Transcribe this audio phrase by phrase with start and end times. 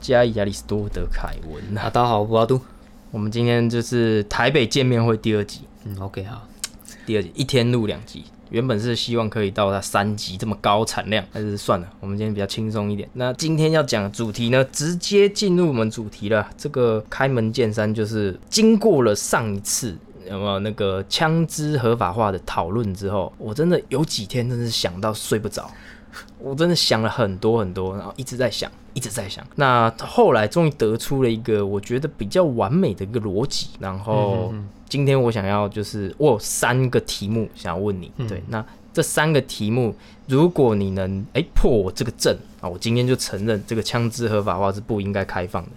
[0.00, 1.62] 加亚里士多德凯文。
[1.76, 2.60] 啊，大家好，我阿杜。
[3.10, 6.48] 我们今天就是台北见面会第二集，嗯，OK 好，
[7.06, 13.08] 第二集一天录两集，原本是希望可以到它三级这么高产量，但是算了，我们今天比较轻松一点。
[13.14, 16.48] 那今天要讲的主题呢，直接进入我们主题了。
[16.58, 19.96] 这个开门见山，就是经过了上一次
[20.28, 25.70] 有没有那个枪支合法化的讨论之后，我真的有几天真是想到睡不着。
[26.38, 29.46] 我真的想了很多很多，然后一直在想，一直在想。
[29.54, 33.68] 那后来终于得出了一个我觉得比较完美的一个逻辑。
[33.78, 34.52] 然后
[34.88, 39.94] 今天我想要就是我有三个题目想要问你，对，那这三个题目，
[40.26, 45.70] 如果你能哎破我这个阵啊，我今天就承认这个枪支合法化是不应该开放的。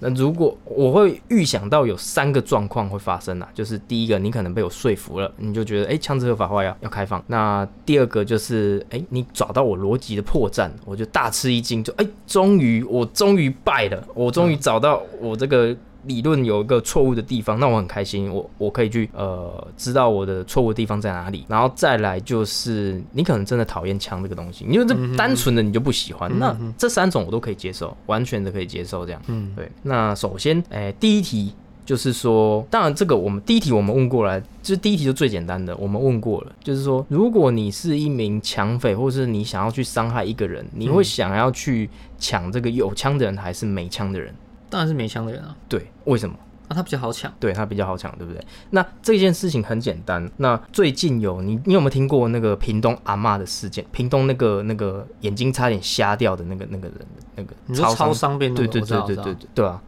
[0.00, 7.22] 那如果我会预想到有三个状况会发生啊，就是第一个，你可能被我说服了，你就觉得哎，枪支合法化要要开放。
[7.26, 15.76] 那第二个就是哎，你找到我逻辑的破绽，我就大吃一惊，就哎，终于我终于败了，我终于找到我这个。
[16.04, 29.20] 理论有一个错误的地方，那我很开心，我我可以去呃知道我的错误地方在哪里，然后再来就是你可能真的讨厌枪这个东西，因为这单纯的你就不喜欢，那这三种我都可以接受，完全的可以接受这样。
[29.26, 29.70] 嗯，对。
[29.82, 31.52] 那首先，哎，第一题
[31.84, 44.32] 就是说，当然这个我们第一题我们问过来，就是第一题就最简单的，我们问过了，就是说，如果你是一名抢匪，或是你想要去伤害一个人，你会想要去抢这个有枪的人还是没枪的人？
[44.70, 45.54] 当然是没枪的人啊。
[45.68, 46.34] 对，为什么？
[46.68, 47.32] 啊，他比较好抢。
[47.40, 48.40] 对他比较好抢，对不对？
[48.70, 50.30] 那这件事情很简单。
[50.36, 53.84] 那最近有你，你有没有听过那个屏东阿妈的事件？
[53.90, 56.98] 屏东那个那个眼睛差点瞎掉的那个那个人，
[57.34, 59.82] 那个你说超商变对对对对对对对啊。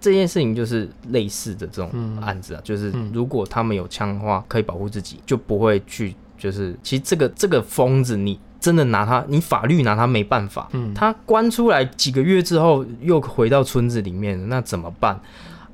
[0.00, 1.90] 这件事情就是类似的这种
[2.20, 8.38] 案子啊，就是如果他们有枪的话，可以保护自己，就不会去就是其实这个这个疯子你。
[8.66, 10.68] 真的拿他，你法律拿他没办法。
[10.72, 15.20] 嗯，他关出来几个月之后又回到村子里面，那怎么办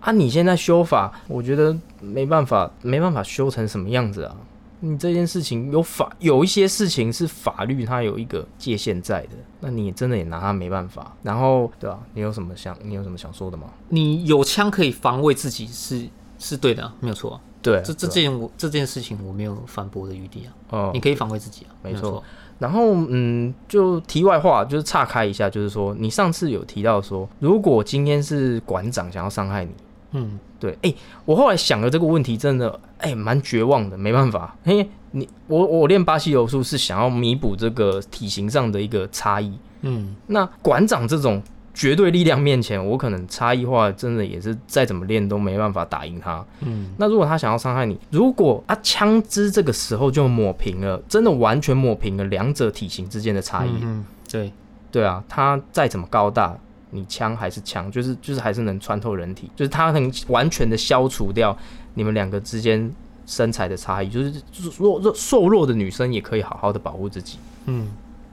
[0.00, 0.12] 啊？
[0.12, 4.36] 你现在修法，我觉得没办法，没办法修成什么样子啊？
[4.80, 11.16] 你这件事情有法，有一些事情是法律它有一个界限在的，那你真的也拿他没办法。
[11.22, 11.98] 然后，对吧？
[12.12, 13.68] 你有什么想，你有什么想说的吗？
[13.88, 16.06] 你有枪可以防卫自己是
[16.38, 17.40] 是对的，没有错。
[17.62, 20.50] 对，这这件我这件事情我没有反驳的余地啊。
[20.70, 22.20] 哦，你可以防卫自己啊，没错。
[22.62, 29.72] 然后，嗯，就题外话，就是岔开一下，就是说，你上次有提到说，如果今天是馆长想要伤害你，
[30.12, 41.42] 嗯，对，哎，我后来想了这个问题，真的，哎，蛮绝望的，没办法，因为，你，我，我练巴西柔术是想要弥补这个体型上的一个差异，嗯，那馆长这种。
[41.74, 46.44] 绝对力量面前，我可能差异化真的也是再怎么练都没办法打赢他。
[46.60, 53.70] 嗯，那如果他想要伤害你，如果啊枪支这个时候就抹平了，真的完全抹平了两者体型之间的差异。
[53.80, 54.52] 嗯，对，
[54.90, 56.54] 对啊，他再怎么高大，
[56.90, 61.56] 你枪还是枪，就是就是还是能穿透人体，就是他能完全的消除掉
[61.94, 62.92] 你们两个之间
[63.24, 64.34] 身材的差异，就是
[64.78, 67.38] 弱弱瘦弱的女生也可以好好的保护自己。
[67.64, 67.88] 嗯，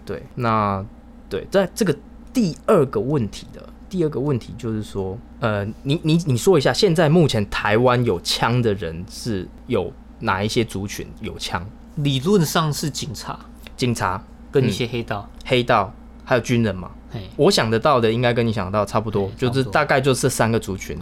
[0.05, 0.85] 对，那
[1.29, 1.95] 对在这个。
[2.39, 11.61] 第二个问题的第二个问题就是说，呃，你你你说一下，现在目前台湾有枪的人是有哪一些族群有枪？
[11.95, 13.37] 理论上是警察，
[13.75, 16.89] 警察跟一些黑道，黑道还有军人嘛？
[17.35, 20.97] 我想得到的应该跟你想到差不多，就是大概就这三个族群。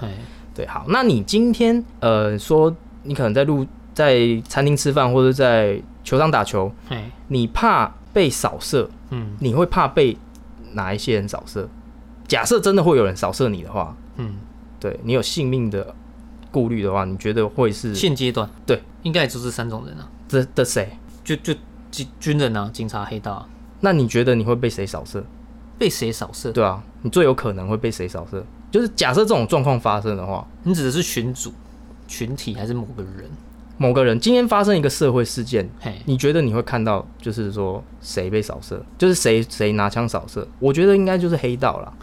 [0.55, 6.71] 对，好，那你今天呃说你可能在路在餐厅吃饭或者在球场打球，
[7.27, 10.17] 你怕被扫射，嗯，你会怕被？
[10.77, 11.67] 哪一些人扫射？
[12.27, 14.35] 假设真的会有人扫射你的话，嗯，
[14.79, 15.93] 对你有性命的
[16.51, 18.49] 顾虑的话，你觉得会是现阶段？
[18.65, 20.09] 对，应该也就是三种人啊。
[20.27, 20.97] 这的谁？
[21.23, 21.53] 就就
[21.91, 23.47] 军军人啊，警察、黑道。
[23.81, 25.23] 那你觉得你会被谁扫射？
[25.77, 26.51] 被谁扫射？
[26.51, 28.43] 对啊，你最有可能会被谁扫射？
[28.71, 31.53] 就是假设这种状况发生的话，你指的是群组、
[32.07, 33.29] 群体还是某个人？
[33.77, 35.69] 某个人今天发生一个社会事件，
[36.05, 40.47] 你觉得你会看到，就是说谁被扫射，就是谁谁拿枪扫射？
[40.59, 41.93] 我觉得应该就是黑道了。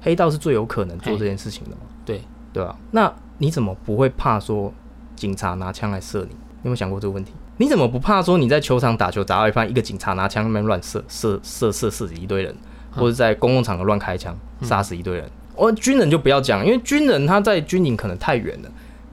[0.00, 1.82] 黑道是最有可能做这件事情的嘛？
[2.04, 2.20] 对
[2.52, 2.76] 对吧？
[2.90, 4.72] 那你怎么不会怕说
[5.14, 6.30] 警察拿枪来射你？
[6.64, 7.32] 有没有想过这个问题？
[7.58, 12.52] 你怎么不怕说你在球场打球打到一半，一个警察拿枪那边乱射射射射射死一堆人，
[12.90, 15.30] 或者在公共场合乱开枪杀死一堆人？
[15.54, 18.70] 我军人就不要讲，因为军人他在军营可能太远了，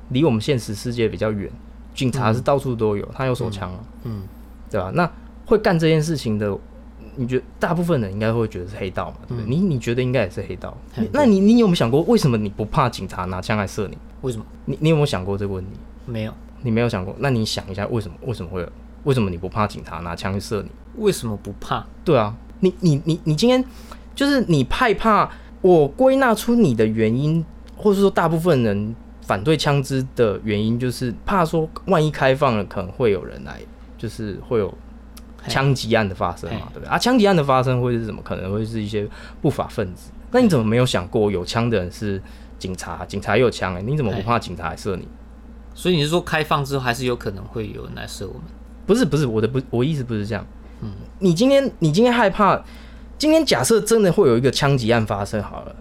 [0.10, 1.52] 离我们现实世界比较远。
[2.00, 4.24] 警察是到处都有，他有手枪啊，嗯，
[4.72, 4.90] 对吧？
[4.96, 5.12] 那
[5.46, 6.58] 会干这件事情的，
[7.18, 9.18] 你觉得大部分人应该会觉得是黑道嘛？
[9.28, 9.50] 对不对？
[9.50, 10.78] 你你觉得应该也是黑道？
[11.12, 13.98] 那你你有没有想过，为什么你不怕警察拿枪来射你？
[14.22, 14.46] 为什么？
[14.64, 15.72] 你你有没有想过这个问题？
[16.06, 17.14] 没有，你没有想过。
[17.20, 18.16] 那你想一下，为什么？
[18.22, 18.70] 为什么会有？
[19.04, 20.70] 为什么你不怕警察拿枪去射你？
[21.04, 21.86] 为什么不怕？
[22.06, 23.62] 对啊，你你你你今天
[24.16, 25.30] 就是你害怕。
[25.62, 27.44] 我归纳出你的原因，
[27.76, 28.96] 或者说大部分人
[29.30, 33.62] 反对枪支的原因，就是怕说万一开放了，可能会有人来，
[33.96, 34.74] 就是会有
[35.48, 36.90] 枪击案的发生嘛，对不对？
[36.90, 38.20] 啊，枪击案的发生会是什么？
[38.24, 39.08] 可能会是一些
[39.40, 40.10] 不法分子。
[40.32, 42.20] 那你怎么没有想过有枪的人是
[42.58, 43.06] 警察？
[43.06, 45.08] 警察也有枪哎，你怎么不怕警察来射你？
[45.76, 48.44] 所以你是说开放之后还是有可能会有人来射我们？
[48.88, 50.44] 不是不是，我的不，我意思不是这样。
[50.82, 50.90] 嗯，
[51.20, 52.60] 你今天你今天害怕。
[53.20, 55.76] 今天假设真的会有一个枪击案发生好了，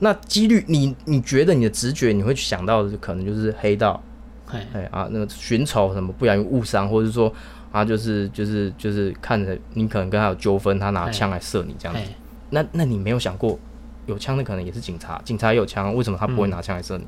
[0.00, 4.02] 那几率你你觉得你的直觉你会去想到的可能就是黑道，
[4.46, 7.32] 哎啊那个寻仇什么不小心误伤，或者说
[7.70, 12.02] 啊就是就是就是看着你可能跟他有纠纷，他拿枪来射你这样子，
[12.50, 13.58] 那那你没有想过
[14.06, 17.04] 有枪的可能也是警察，警察也有枪，为什么他不会拿枪来射你？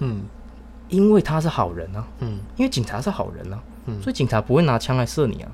[0.00, 0.22] 嗯，
[0.88, 5.48] 因为他是好人啊，嗯，因为警察是好人啊，嗯，所以警察不会拿枪来射你啊，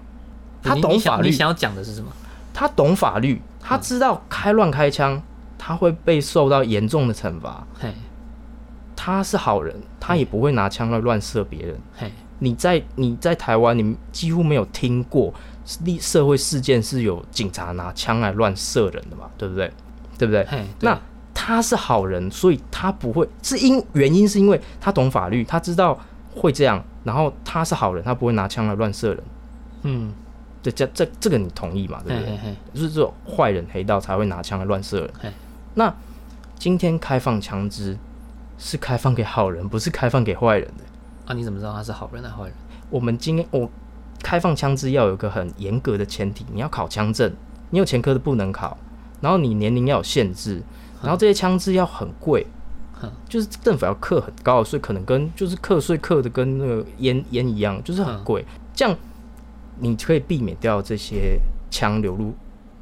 [0.63, 1.29] 他懂法律。
[1.29, 2.11] 你想要讲的是什么？
[2.55, 3.41] 他懂法律。
[3.65, 5.23] 他知道开乱开枪，
[5.65, 7.65] 他会被受到严重的惩罚。
[7.79, 7.89] 嘿，
[8.97, 11.79] 他是好人，他也不会拿枪来乱射别人。
[11.97, 12.11] 嘿，
[12.41, 15.33] 你在你在台湾，你几乎没有听过
[15.85, 19.31] 历社会事件是有警察拿枪来乱射人的嘛？
[19.39, 19.71] 对不对？
[20.19, 20.45] 对不对？
[20.81, 21.01] 那
[21.33, 25.97] 他是好人，所以他不会是因原因是因为他懂法律，他知道
[26.35, 29.23] 会这样，然后他是好人，他不会拿枪来乱射人。
[29.83, 30.13] 嗯。
[30.65, 32.01] 这这这这个你同意嘛？
[32.07, 32.39] 对不对？
[32.73, 35.33] 就是这种坏人黑道才会拿枪来乱射人。
[35.75, 35.95] 那
[36.59, 37.97] 今天开放枪支
[38.59, 40.85] 是开放给好人，不是开放给坏人的。
[41.27, 41.35] 啊？
[41.35, 42.55] 你怎么知道他是好人还是坏人？
[42.91, 43.69] 我们今天我
[44.23, 47.33] 开放枪支要有一个很严格的前提，你要考枪证，
[47.71, 48.77] 你有前科的不能考，
[49.21, 50.63] 然后你年龄要有限制，
[51.03, 52.47] 然后这些枪支要很贵，
[53.29, 58.97] 就是政府要课很高，所以可能跟就是课税课的跟那个烟烟一样，就是很贵，这样。
[59.79, 62.33] 你可以避免掉这些枪流入，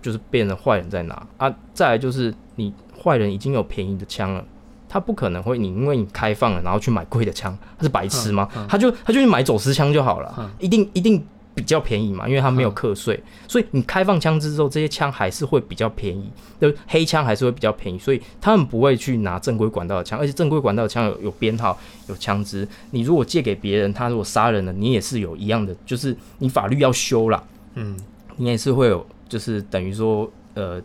[0.02, 1.50] 就是变成坏人在拿啊。
[1.72, 2.72] 再来就是你
[3.02, 4.44] 坏人已经有便宜的枪了，
[4.88, 8.48] 他不可能会你因为你开放了，然后去买贵的枪，他是白痴吗？
[8.68, 11.24] 他就他就去买走私枪就好了，一定一定。
[11.52, 16.30] 比较便宜嘛，因为他没有课税，所以你开放枪支之后，这些枪还是会比较便宜，
[16.60, 22.66] 就黑枪还是会比较便宜，所以他们不会去拿正规管道的枪，而且正规管道的枪有有编号、有枪支。
[22.92, 27.96] 你如果借给别人，他如果杀人了，你也是有一样的，就是你法律要修了，嗯，
[28.36, 30.80] 你也是会有，就是等于说，呃，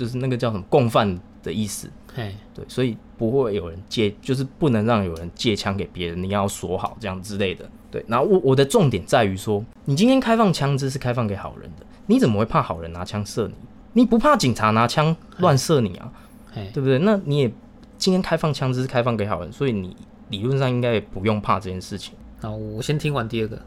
[0.00, 2.34] 就是那个叫什么共犯的意思，对，
[2.66, 7.68] 所以不会有人借，就是不能让有人借枪给别人，你要锁好这样之类的。
[7.90, 13.54] 对，然后我我的重点在于说，你今天开放枪支是开放给好人的，你怎么会怕好人拿枪射你？
[13.92, 16.10] 你不怕警察拿枪乱射你啊？
[16.72, 16.98] 对不对？
[17.00, 17.52] 那你也
[17.98, 19.94] 今天开放枪支是开放给好人，所以你
[20.30, 22.14] 理论上应该也不用怕这件事情。
[22.40, 23.60] 好，我先听完第二个，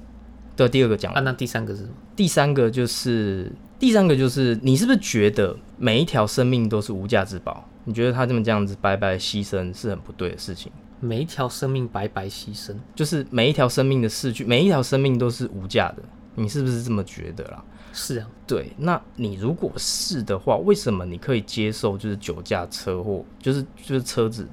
[0.56, 1.14] 对，第二个讲。
[1.14, 1.94] 啊，那第三个是什么？
[2.16, 3.52] 第三个就是
[3.84, 7.68] 第三个就是你是不是觉得每一条生命都是无价之宝？
[7.84, 10.72] 你觉得他这么这样子白白牺牲是很不对的事情？
[11.02, 16.04] 每一条生命白白牺牲，就是每一条生命的逝去，每一条生命都是无价的。
[16.36, 17.62] 你是不是这么觉得啦？
[17.92, 18.72] 是啊，对。
[18.78, 24.48] 那你如果是的话，为什么你可以接受就是酒驾车祸，就是就是车子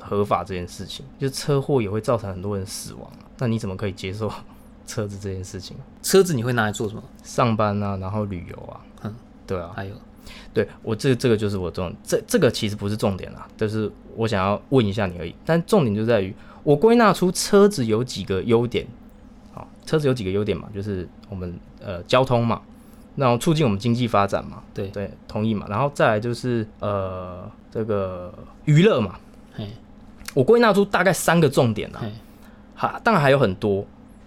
[0.00, 1.04] 合法这件事情？
[1.18, 4.32] 就是车祸也会造成很多人死亡那你怎么可以接受
[4.86, 5.76] 车子这件事情？
[6.02, 7.02] 车子你会拿来做什么？
[7.22, 8.80] 上班啊，然后旅游啊。
[9.02, 9.14] 嗯，
[9.46, 9.94] 对啊，还有。
[10.54, 15.34] 对我这这个就是我重这这个其实不是重点啦，就是我想要问一下你而已。
[15.44, 18.86] 但重点就在于我归纳出车子有几个优点，
[19.52, 22.62] 好，车子有几个优点嘛，就是我们呃交通嘛，
[23.16, 25.66] 然后促进我们经济发展嘛，对对，同意嘛。
[25.68, 28.32] 然后再来就是呃这个
[28.66, 29.18] 娱乐嘛，
[29.54, 29.68] 嘿，
[30.34, 32.00] 我归纳出大概三个重点啦，
[32.74, 33.84] 好，当然还有很多。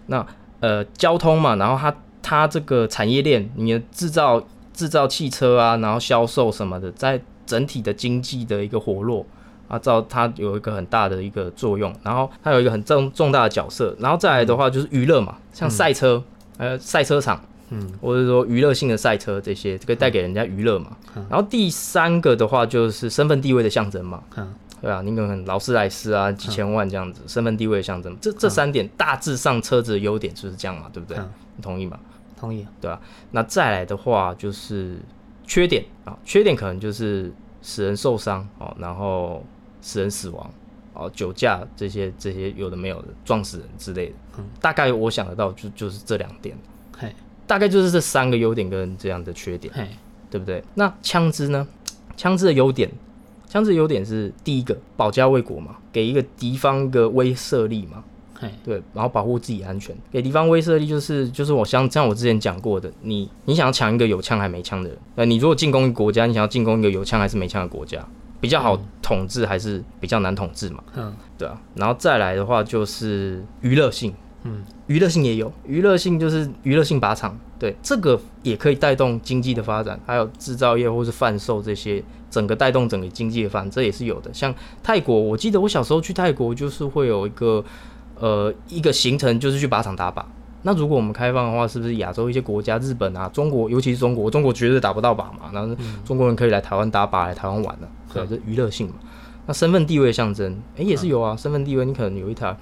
[0.07, 0.25] 那
[0.59, 4.43] 呃交通嘛，然后它它这个产业链，你的制造。
[4.75, 9.25] 制造汽车啊，然后销售什么的，在整体的经济的一个活络
[9.69, 16.21] 啊，造它有一个很大的一个作用，然后它有一个很重重大的角色，然后再来的话就是娱乐嘛，像赛车，
[16.57, 20.88] 呃，赛车场，嗯，或者说娱乐性的赛车这些，这个带给人家娱乐嘛。
[21.29, 31.17] 然后第三个的话就是身份地位的象征嘛，嗯，对啊，你可能劳斯莱斯啊，几千万这样子，身份地位的象征，这这三点大致上车子的优点就是这样嘛，对不对？
[31.55, 32.00] 你同意吗？
[32.38, 33.01] 同意，对吧？
[33.32, 35.00] 那再来的话就是
[35.48, 39.44] 缺点啊，缺点可能就是使人受伤哦，然后
[39.82, 40.53] 使人死亡
[40.94, 46.55] 哦，酒驾这些这些有的没有的撞死人之类的，嗯，大概我想得到就就是这两点，
[46.98, 47.15] 嘿，
[47.48, 49.88] 大概就是这三个优点跟这样的缺点，嘿，
[50.29, 50.62] 对不对？
[50.75, 51.65] 那枪支呢？
[52.17, 52.89] 枪支的优点，
[53.47, 58.03] 枪支优点是第一个保家卫国嘛，给一个敌方一个威慑力嘛。
[58.63, 68.05] 对，然后保护自己安全，给敌方威慑力就是就是我像像我之前讲过的，你你想要抢一个有枪还没枪的人，呃，你如果进攻一个国家，你想要进攻一个有枪还是没枪的国家，
[68.39, 70.83] 比较好统治还是比较难统治嘛？
[70.95, 84.33] 嗯，对啊，然后再来的话就是娱乐性，嗯，娱乐性也有，娱乐性就是娱乐性靶场，对，这个也可以带动经济的发展，还有制造业或是贩售这些，整个带动整个经济的发展，这也是有的。
[84.33, 87.63] 像泰国，我记得我小时候去泰国就是会有一个。
[88.17, 90.24] 呃，一个行程就是去靶场打靶。
[90.62, 95.51] 那如果我们开放的话，是不是亚洲一些国家，日本啊、中国，尤其是中国，中国绝对打不到靶嘛？
[95.51, 98.93] 然后中国人可以来台湾打靶，来台湾玩的，对，这娱乐性嘛。
[99.47, 101.35] 那身份地位象征，哎，也是有啊。
[101.35, 102.55] 身份地位，你可能有一台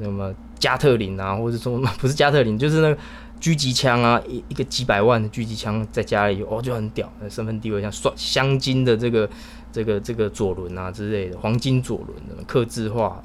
[0.00, 2.96] 什么加特林啊，或者说不是加特林，就是那个
[3.40, 7.10] 狙击枪啊，一一个几百万的狙击枪在家里，哦，就很屌。
[7.28, 9.28] 身份地位像双镶金的这个
[9.72, 13.22] 这个这个左轮啊之类的，黄金左轮的，刻字化。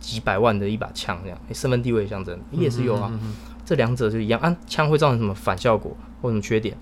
[0.00, 3.12] 几百万的一把枪，这样，身份地位象征也是有啊。
[3.62, 4.56] 这两者就一样啊。
[4.66, 6.74] 枪会造成什么反效果或什么缺点？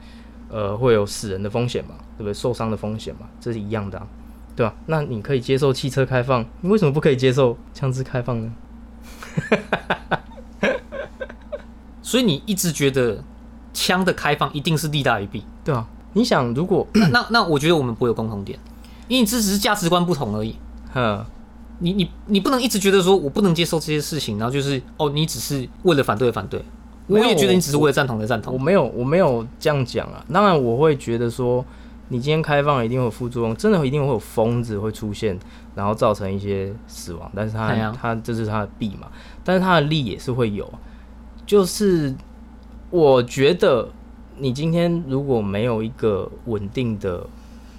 [0.48, 1.96] 呃，会有死人的风险嘛？
[2.16, 2.34] 对不对？
[2.34, 3.28] 受伤的风险嘛？
[3.40, 4.00] 这是一样的，
[4.54, 4.74] 对吧？
[4.86, 8.54] 那你可以接受汽车开放，你为什么不可以接受枪支开放呢？
[12.14, 13.18] 所以你一直觉得
[13.72, 15.84] 枪的开放一定是利大于弊，对啊？
[16.12, 18.56] 你想，如果 那那我觉得我们不会有共同点，
[19.08, 20.54] 因为你这只是价值观不同而已。
[20.92, 21.26] 呵。
[21.80, 26.64] 你你你不能一直觉得说我不能接受这些事情，然后就是哦，你只是为了反对而反对。
[27.08, 28.54] 我也觉得你只是为了赞同而赞同。
[28.54, 30.24] 我没有我没有这样讲啊。
[30.32, 31.64] 当然我会觉得说，
[32.10, 35.36] 你今天开放一定会有副作用，真的一定会有疯子会出现，
[35.74, 37.28] 然后造成一些死亡。
[37.34, 39.08] 但是它它这是它的弊嘛，
[39.42, 40.72] 但是它的利也是会有。
[41.46, 42.14] 就是
[42.90, 43.88] 我觉得
[44.38, 47.26] 你今天如果没有一个稳定的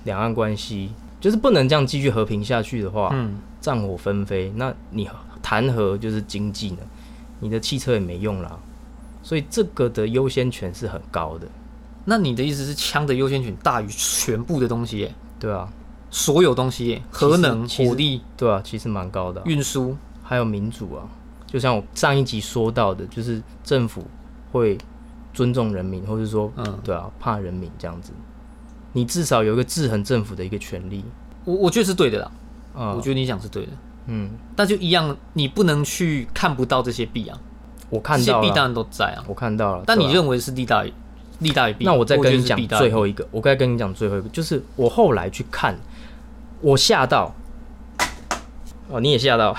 [0.03, 3.37] 两岸关系，就是不能这样继续和平下去的话，嗯。
[3.61, 5.09] 战火纷飞，那你
[5.41, 6.77] 谈何就是经济呢？
[7.39, 8.59] 你的汽车也没用啦，
[9.23, 11.47] 所以这个的优先权是很高的。
[12.05, 14.99] 那你的意思是枪的优先权大于全部的东西？
[14.99, 15.15] 耶？
[15.39, 15.67] 对啊，
[16.11, 19.41] 所有东西，核能、火力，对啊，其实蛮高的。
[19.45, 21.09] 运输还有民主啊，
[21.47, 24.05] 就像我上一集说到的，就是政府
[24.51, 24.77] 会
[25.33, 28.11] 尊重人民，或者说，嗯，对啊，怕人民这样子。
[28.93, 31.03] 你至少有一个制衡政府的一个权利。
[31.43, 32.31] 我我觉得是对的啦。
[32.73, 33.71] 我觉得你讲是对的，
[34.07, 37.39] 嗯，但就一样，你不能去看不到这些弊啊。
[37.89, 39.83] 我看到弊当然都在啊，我看到了。
[39.87, 40.91] 但你认为是利大于
[41.39, 41.85] 利大于弊？
[41.85, 45.77] 那我再跟你讲最后一个，我该跟你讲最后一个，就是我后来去看，
[46.59, 47.33] 我吓到，
[48.89, 49.55] 哦，你也吓到，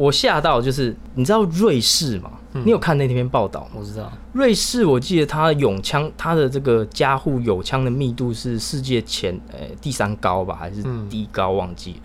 [0.00, 2.30] 我吓到，就是你知道瑞士吗？
[2.64, 3.68] 你有看那篇报道？
[3.74, 11.50] 我知道，瑞士，我记得它永枪，它的这个加护有枪的密度是世界前呃第三高吧，还是第一高？
[11.50, 12.00] 忘记。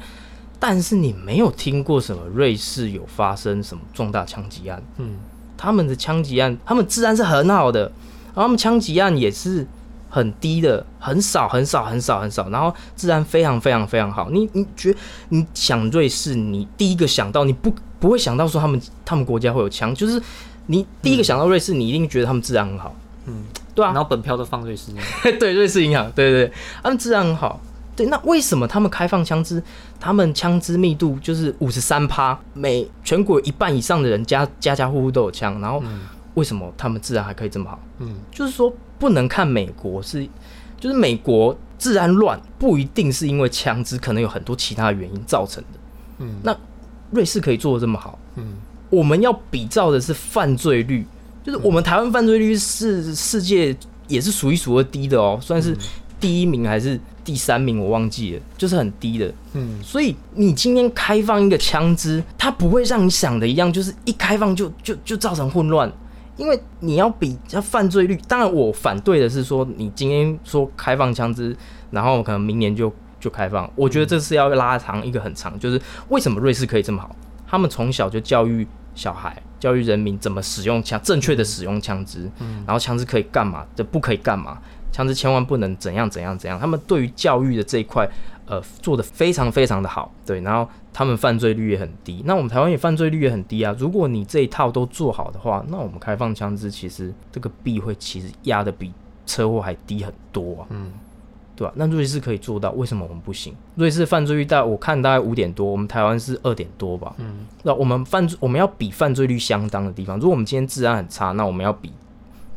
[0.59, 4.83] 但是你没有听过什么瑞士有发生什么重大枪击案？
[4.97, 5.15] 嗯，
[5.55, 7.83] 他们的枪击案，他们治安是很好的，
[8.33, 9.65] 然后他们枪击案也是
[10.09, 14.29] 很低的，很少很少很少很少，然后治安非常非常非常好。
[14.29, 14.95] 你你觉
[15.29, 17.73] 你想瑞士，你第一个想到你不？
[17.97, 20.21] 不会想到说他们他们国家会有枪，就是
[20.67, 22.93] 你第一个想到瑞士，你一定觉得他们治安很好，
[23.25, 24.91] 嗯，对啊，然后本票都放瑞士，
[25.39, 27.59] 对，瑞士银行，对对对，他们治安很好，
[27.95, 29.63] 对，那为什么他们开放枪支，
[29.99, 35.81] 他们枪支密度就是五十三趴，每全国一半以上的人家家家户户都有枪，然后
[36.35, 37.79] 为什么他们治安还可以这么好？
[37.99, 40.27] 嗯，就是说不能看美国是，
[40.79, 45.79] 就是美国治安乱不一定是因为枪支，可能有很多其他原因造成的，
[46.19, 46.55] 嗯，那。
[47.11, 48.55] 瑞士可以做的这么好，嗯，
[48.89, 51.05] 我们要比照的是犯罪率，
[51.43, 53.73] 就是我们台湾犯罪率是世界
[54.07, 55.77] 也是数一数二低的哦，算是
[56.19, 65.89] 第一名还是第三名，我忘记了，就是很低的，嗯，所以你今天开放一个枪支，它不会像你想的一样，就是一开放就就就造成混乱，
[66.37, 71.55] 因为你要比较犯罪率，当然我反对的是说你今天说开放枪支，
[71.91, 72.91] 然后可能明年就。
[73.17, 77.15] 就开放，我觉得这是要拉长一个很长，就是为什么瑞士可以这么好？
[77.47, 82.29] 他们从小就教育小孩，教育人民怎么使用枪，正确的使用枪支，
[82.67, 84.59] 然后枪支可以干嘛，这不可以干嘛，
[84.91, 86.59] 枪支千万不能怎样怎样怎样。
[86.59, 88.07] 他们对于教育的这一块，
[88.47, 92.21] 呃，做的非常非常的好，对，然后他们犯罪率也很低。
[92.25, 93.75] 那我们台湾也犯罪率也很低啊。
[93.77, 98.93] 如果你这一套都做好的话，那我们开放枪支，其实这个币会其实压的比
[99.25, 100.67] 车祸还低很多啊。
[100.69, 100.91] 嗯。
[101.57, 101.73] 对吧？
[101.77, 103.55] 那瑞士可以做到，为什么我们不行？
[103.75, 107.15] 瑞士犯罪率大，我看大概五点多，我们台湾是二点多吧。
[107.17, 110.17] 嗯，那我们犯罪，我们要比犯罪率相当的地方。
[110.17, 111.93] 如果我们今天治安很差，那我们要比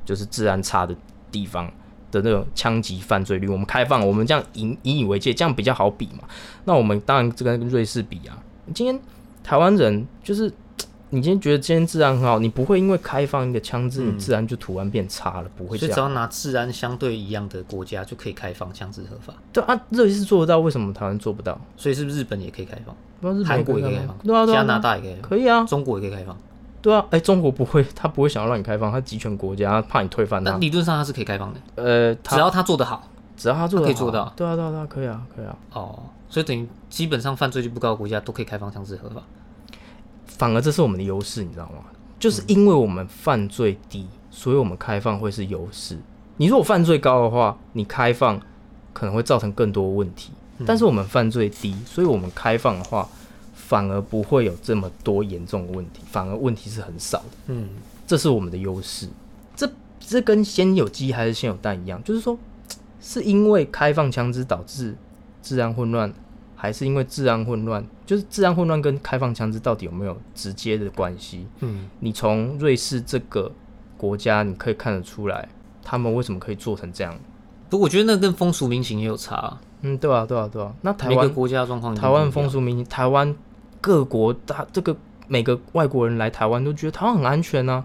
[0.04, 0.92] 就是治安差的
[1.30, 1.71] 地方
[2.11, 6.29] 的那种枪击犯罪率，我们开放，我们这样引引以为戒，这样比较好比嘛。
[6.65, 8.38] 那我们当然这跟瑞士比啊。
[8.75, 9.00] 今天
[9.43, 10.53] 台湾人就是，
[11.11, 15.79] 你今天觉得今天治安很好，你不会因为开放一个枪支，你治安就突然变差了，不会。
[15.79, 19.33] 所以只要拿治安相对一样的国家就可以开放枪支合法。
[19.53, 21.59] 对啊，瑞士做得到，为什么台湾做不到？
[21.77, 22.95] 所以是不是日本也可以开放？
[23.45, 26.38] 韩国也可以开放，对啊，加拿大也可以，可以啊，中国也可以开放。
[26.80, 30.56] 对啊，哎，中国不会， 他不会想要让你开放，他集权国家，怕你推翻他。
[30.58, 34.32] 理论上他是可以开放的，呃，只要他做得好，只要他做可以做到。
[34.37, 35.56] 对啊，对啊，对啊，可以啊，可以啊。
[35.73, 39.23] 哦，所以等于基本上犯罪率不高的国家都可以开放枪支合法，
[40.26, 41.85] 反而这是我们的优势，你知道吗？
[42.20, 45.99] 就是因为我们犯罪低，所以我们开放会是优势。
[46.37, 48.40] 你如果犯罪高的话，你开放
[48.92, 50.32] 可能会造成更多问题。
[50.66, 53.08] 但是我们犯罪低，所以我们开放的话。
[53.68, 57.25] 反而不会有这么多严重的问题，反而问题是很少的。
[57.48, 57.68] 嗯，
[58.06, 59.06] 这是我们的优势。
[59.54, 59.70] 这
[60.00, 62.38] 这跟先有鸡还是先有蛋一样，就是说，
[62.98, 64.96] 是因为开放枪支导致
[65.42, 66.10] 治安混乱，
[66.56, 67.87] 还是因为治安混乱？
[68.06, 71.46] 就是治安混乱跟开放枪支到底有没有直接的关系？
[71.60, 73.52] 嗯，你从瑞士这个
[73.98, 75.46] 国家你可以看得出来，
[75.84, 77.14] 他们为什么可以做成这样？
[77.68, 79.58] 不，我觉得那跟风俗民情也有差。
[79.82, 80.72] 嗯，对啊，对啊，对啊。
[80.80, 83.37] 那台湾国家状况，台湾风俗民情，台湾。
[83.88, 84.95] 各国他这个
[85.28, 87.83] 每个外国人来台湾都觉得台湾很安全呢，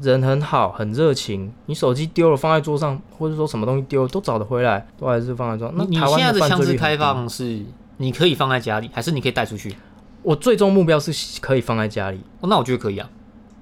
[0.00, 1.52] 人很好，很热情。
[1.66, 5.76] 你手机丢了放在桌上，或者说什么东西丢了都找得回来，都还是放在桌上。
[5.76, 7.64] 那你现在的枪支开放是
[7.96, 9.74] 你可以放在家里，还是你可以带出去？
[10.22, 12.20] 我最终目标是可以放在家里。
[12.42, 13.10] 哦，那我觉得可以啊。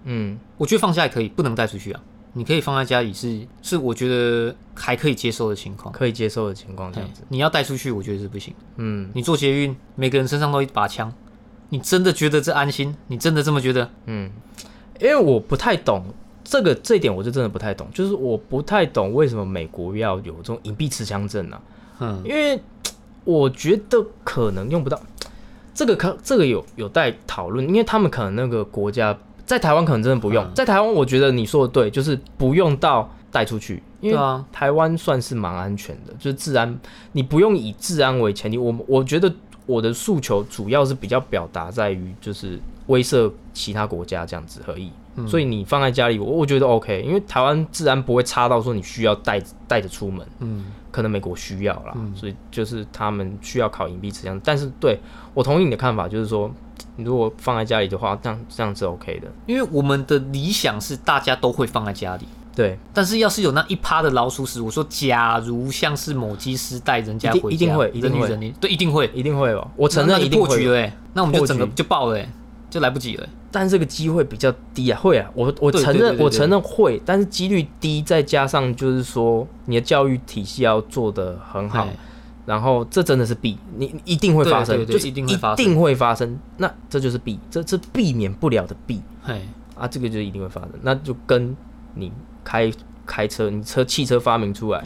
[0.04, 2.00] 嗯，我觉得放下也可以，不能带出去啊。
[2.34, 7.22] 你可以放在家里，是是，我觉得还可以接受的情况，可以接受的情况这样子。
[7.30, 8.54] 你要带出去，我觉得是不行。
[8.76, 11.10] 嗯，你做捷运，每个人身上都一把枪。
[11.70, 12.96] 你真的觉得这安心？
[13.08, 13.90] 你真的这么觉得？
[14.06, 14.30] 嗯，
[15.00, 16.02] 因为我不太懂
[16.42, 17.86] 这个这一点，我就真的不太懂。
[17.92, 21.60] 就是我不太懂为什么美国要有这种隐蔽持枪证呢？
[22.00, 22.58] 嗯，因为
[23.24, 24.98] 我觉得可能用不到。
[25.74, 30.50] 这个可这个有有待讨论，因为他们可能那个国家在台湾可能真的不用。
[30.54, 34.18] 在台湾，我觉得你说的对，就是不用到带出去，因为
[34.50, 36.78] 台湾算是蛮安全的，就是治安，
[37.12, 38.56] 你不用以治安为前提。
[38.56, 39.30] 我我觉得。
[39.68, 44.90] 我的诉求主要是比较表达在于，就是威慑其他国家这样子而已。
[45.26, 50.24] 所以你放在家里，我我觉得 OK，因为台湾治安不会差到说你需要带带着出门。
[50.38, 54.40] 嗯，可能美国需要啦，所以就是他们需要考隐蔽持枪。
[54.44, 54.96] 但是对
[55.34, 56.48] 我同意你的看法，就是说
[56.94, 59.28] 你如果放在家里的话，这样这样是 OK 的。
[59.46, 62.26] 因为我们的理想是大家都会放在家里。
[62.58, 69.70] 对，但是要是有那一趴的老鼠屎，我说假如像是某机师带人家回家，一定会，一定会，对，一定会，一定会哦。
[69.76, 70.64] 我承认一定会。
[70.64, 72.20] 了，那我们就整个就爆了，
[72.68, 73.24] 就来不及了。
[73.52, 81.86] 但这个机会比较低啊，会啊，我我承认，我承认会，但是几率低，再加上就是说你的教育体系要做的很好，
[82.44, 85.24] 然后这真的是弊，你一定会发生，就是一定
[85.78, 89.00] 会发生，那这就是弊，这这避免不了的必，
[89.76, 91.56] 啊，这个就一定会发生，那就跟
[91.94, 92.10] 你。
[92.48, 92.72] 开
[93.04, 94.82] 开车，你车汽车发明出来，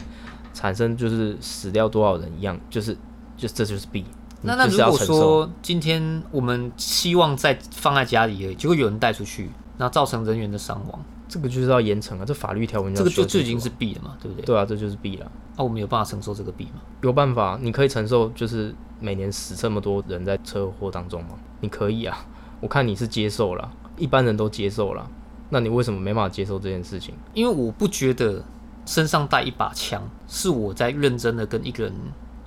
[0.53, 2.93] 产生就是死掉多少人一样，就是
[3.37, 4.03] 就这就是弊。
[4.41, 12.25] 那那如果说今天我们希望在放在家里，结果有人带出去，那造成人员的伤亡，这个就是要严惩啊！
[12.25, 14.45] 这法律条文这个就就已经是弊了嘛，对不对？
[14.45, 15.31] 对啊，这就是弊了。
[15.55, 16.81] 那我们有办法承受这个弊吗？
[16.99, 21.29] 有办法，你可以承受，就是每年死这么多人在车祸当中吗？
[21.61, 22.25] 你可以啊，
[22.59, 25.09] 我看你是接受了，一般人都接受了。
[25.49, 27.13] 那你为什么没办法接受这件事情？
[27.33, 28.43] 因为我不觉得
[28.85, 31.93] 身上带一把枪是我在认真的跟一个人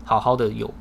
[0.05, 0.73] 好好的有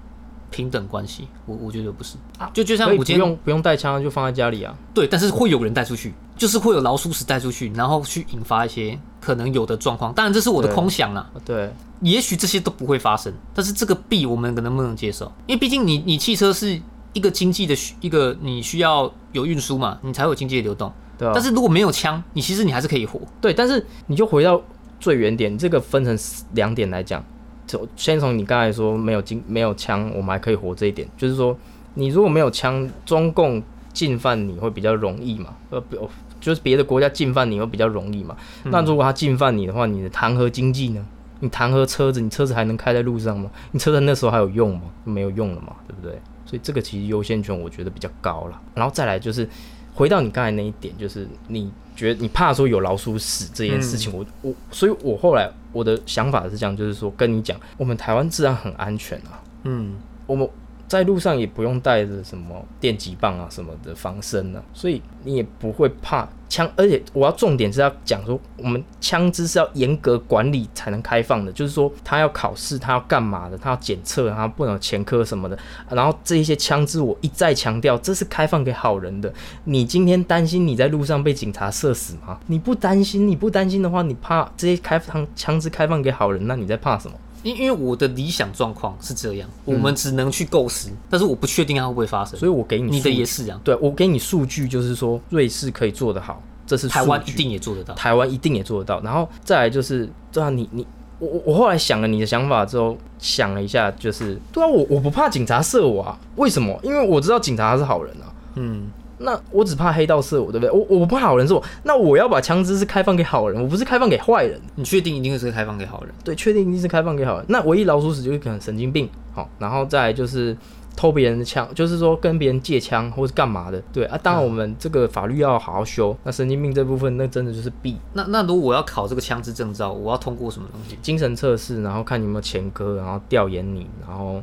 [0.50, 1.28] 平等关系。
[1.46, 4.76] 我我觉得不是啊，就就像我今天不用不用带枪就放在家里啊。
[4.94, 10.14] 对，但是会有人带出去，就是会有老鼠屎带出去，然后去引发一些可能有的状况。
[10.14, 11.30] 当然这是我的空想啊。
[11.44, 15.32] 对，也许这些都不会发生，但是这个币我们能不能接受？
[15.48, 16.82] 因为毕竟你你汽车是
[17.14, 20.92] 一个经济的需一个你需要有运输嘛，你才有经济的流动。
[21.18, 23.20] 对啊，但是如果没有枪，你其实你还是可以活。
[23.40, 24.62] 对，但是你就回到
[25.00, 26.18] 最原点，这个分成
[26.54, 27.24] 两点来讲，
[27.66, 31.58] 就先从你刚才说没有经没有枪，我们还可以活这一点，就是说
[31.94, 33.62] 你如果没有枪，中共
[33.94, 35.56] 进犯你会比较容易嘛？
[35.70, 36.10] 呃，不，
[36.42, 38.36] 就是别的国家进犯你会比较容易嘛？
[38.66, 41.06] 那如果他进犯你的话，你的谈何经济呢？
[41.40, 42.20] 你谈何车子？
[42.20, 43.50] 你车子还能开在路上吗？
[43.72, 44.84] 你车子那时候还有用吗？
[45.04, 46.20] 没有用了嘛，对不对？
[46.46, 48.62] 所以这个其实优先权我觉得比较高了。
[48.74, 49.48] 然后再来就是。
[49.96, 59.96] 回到你刚才那一点，就是你觉得你怕说有老鼠屎这件事情，我我，所以我后来我的想法是这样，就是说跟你讲，我们台湾治安很安全啊，嗯，
[60.28, 60.48] 我们
[60.88, 66.70] 在路上也不用带着什么电击棒啊什么的防身呢，所以你也不会怕枪。
[66.76, 75.58] 而且我要重点是要讲说，我们枪支是要严格管理才能开放的，就是说他要考试，他要干嘛的，他要检测，他不能前科什么的。
[75.90, 79.34] 然后这一些枪支，我一再强调，这是开放给好人的。
[79.64, 82.40] 你今天担心你在路上被警察射死吗？
[82.48, 83.28] 你不担心？
[83.28, 87.16] 你不担心的话，你怕这些开放枪支开放给好人，那你在怕什么？
[87.46, 100.86] 因因为我的理想状况是这样，我们只能去构思，但是我不确定它会不会发生，所以我给你你的也是这样，对我给你数据就是说瑞士可以做得好，这是台湾一定也做得到，台湾一定也做得到，然后再来就是对啊，你你
[101.20, 106.78] 我我后来想了你的想法之后，想了一下，就是对啊，我我不怕警察射我啊，为什么？
[106.84, 108.88] 因为我知道警察他是好人啊，嗯。
[109.18, 110.72] 那我只怕黑道射我，对不对？
[110.72, 114.60] 我我不怕好人射我，那我要把枪支是开放给好人，我不是开放给坏人。
[114.76, 116.14] 你确定一定是开放给好人？
[116.24, 117.46] 对，确定一定是开放给好人。
[117.48, 120.56] 那唯一老鼠屎就是可能神经病，好，然后再就是
[120.98, 123.82] 偷别人的枪，就是说跟别人借枪或是干嘛的。
[123.94, 126.16] 对啊，当然我们这个法律要好好修。
[126.24, 127.98] 那神经病这部分，那真的就是弊。
[128.14, 130.98] 那那如果我要考这个枪支证照，我要通过什么东西？
[131.02, 134.42] 精神测试，然后看你有没有前科，然后调研你，然后。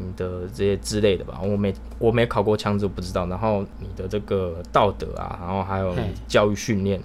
[0.00, 3.26] 你的这些之类的吧，我没我没考过枪支，不知道。
[3.26, 5.94] 然后你的这个道德啊，然后还有
[6.26, 7.00] 教育训练，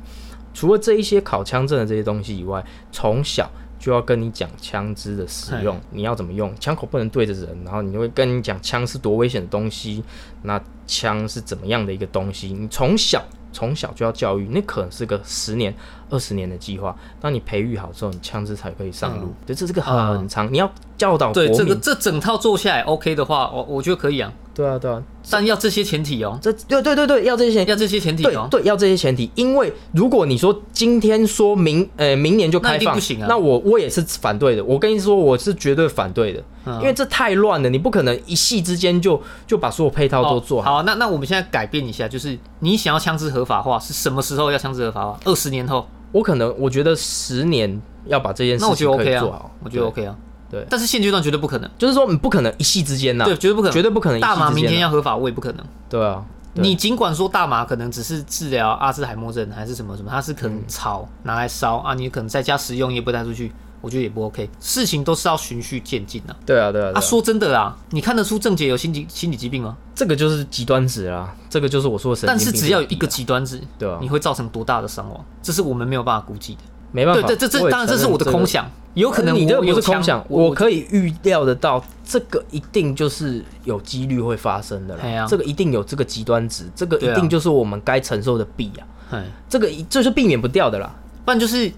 [0.53, 10.03] 除了这一些考枪证的这些东西以外，从小就要跟你讲枪支的使用，你要怎么用，枪口不能对着人，然后你会跟你讲枪是多危险的东西，
[10.43, 13.23] 那枪是怎么样的一个东西，你从小。
[13.55, 15.73] 从小就要教育，那可能是个十年、
[16.09, 16.93] 二十年的计划。
[17.21, 19.33] 当你培育好之后，你枪支才可以上路。
[19.45, 21.31] 对，这是个很长，你要教导。
[21.31, 24.29] 对，这个这整套做下来 OK 的话，我我觉得可以啊。
[24.55, 26.39] 对啊，对啊，但要这些前提哦。
[26.41, 28.47] 这对对对对，要这些要这些前提哦。
[28.49, 33.27] 对，要这些前提，因为如果你说今天说明呃明年就开放，不行啊。
[33.27, 34.63] 那我我也是反对的。
[34.63, 36.41] 我跟你说，我是绝对反对的，
[36.79, 40.75] 因为这太乱了，你不可能一夕之间就就把所有配套都做好。
[40.75, 45.19] 好，那那我们现在改变一下，就是你想要枪支合法化，是什么时候要枪支合法化？
[45.25, 45.85] 二十年后？
[46.13, 50.15] 我可能我觉得十年要把这件事情可以做好，我觉得 OK 啊。
[50.55, 54.21] 对，但是现阶段绝对不可能，就是说你不可能一夕之间呐，对，绝对不可能，绝对不可能。
[54.21, 55.65] 大麻明天要合法，我也不可能。
[55.89, 64.49] 对啊，你尽管说大麻可能只是治疗阿兹海默症还是什么什么，它是可能草拿来烧啊，你可能在家食用也不带出去，我觉得也不 OK。
[64.61, 66.33] 事情都是要循序渐进的。
[66.45, 66.93] 对啊，对啊。
[66.95, 69.75] 啊，说真的啦，你看得出郑杰有心理心理疾病吗？
[69.93, 75.25] 这个就是极端值啊，这个就是我说的神但是只要有一个极端值，对啊，你会造成多大的伤亡？
[75.43, 76.61] 这是我们没有办法估计的。
[76.95, 85.27] 没办法，对，这这当然这是我的空想，有可能你的不是空想，我可以预料得到，这个一定就是有几率会发生的了。
[85.27, 89.21] 这个一定有这个极端值，这个一定就是我们该承受的弊啊。
[89.49, 90.95] 这个这是避免不掉的啦。
[91.25, 91.69] 不然就是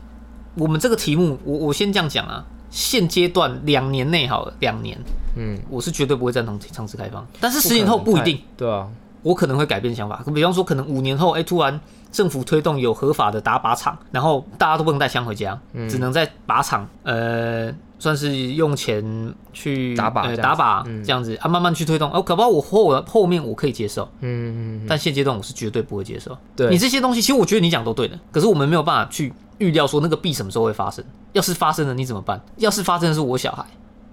[0.53, 4.95] 我们这个题目，我我先这样讲啊，现阶段两年内好了，两年，
[5.35, 8.87] 嗯，我是绝对不会赞同尝试开放，但是十年后不一定，对啊，
[9.23, 10.23] 我可能会改变想法。
[10.31, 11.79] 比方说，可能五年后，哎，突然。
[12.11, 22.11] 政府推动有合法的打靶场，然后大家都不能带枪回家，只能在靶场，呃，算是用钱去打靶，打靶这样子啊，慢慢去推动。
[22.11, 26.37] 哦，可不，我后后面我可以接受，嗯，但现阶段我是绝对不会接受。
[26.55, 31.03] 对你这些东西，其实我觉得你讲都对的，可是我们没有办法去预料说那个币什么时候会发生。
[31.33, 32.41] 要是发生了，你怎么办？
[32.57, 33.63] 要是发生的是我小孩，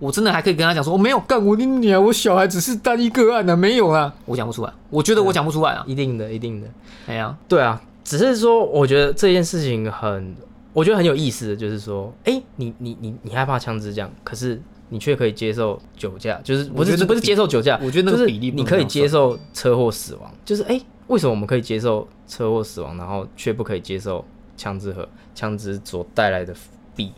[0.04, 6.68] 我真的还可以跟他讲说，我没有干我你女儿，我小孩只是单一个案的，没有啊，我讲不出来，我觉得我讲不出来啊，一定的，一定的，
[7.06, 7.80] 哎呀，对啊。
[8.04, 10.36] 只是说，我觉得这件事情很，
[10.74, 24.22] 我觉得很有意思的，就是说，哎，你你你你害怕枪支这样，可是你却可以接受酒驾，就是不是不是接受酒驾，我觉得那个比例你可以接受车祸死亡，就是哎，为什么我们可以接受车祸死亡，然后却不可以接受
[24.54, 26.54] 枪支和枪支所带来的？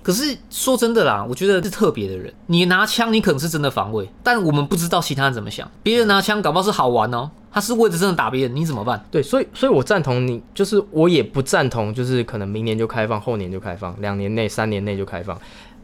[0.03, 2.33] 可是说真的啦，我觉得是特别的人。
[2.47, 5.71] 你拿枪，你可能是真的防卫，但我们不知道其他人怎么想。
[5.83, 9.05] 别人拿枪，搞不好是好玩哦，他是为了真的打别人，你怎么办？
[9.11, 15.39] 对，所以，所以我赞同你，就是我也不赞同，就是可能明年就开放，后年就开放，两年内、三年内就开放。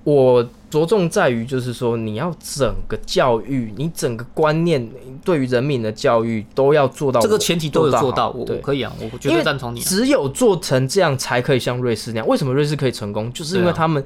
[0.04, 4.88] 我着重在于，就是说，你要整个教育，你整个观念
[5.24, 8.30] 对于人民的教育都要做到，这个前提都有做到。
[8.30, 9.80] 我可以啊，我绝对赞同你。
[9.80, 12.26] 只有做成这样，才可以像瑞士那样。
[12.26, 13.32] 为什么瑞士可以成功？
[13.32, 14.04] 就是因为他们，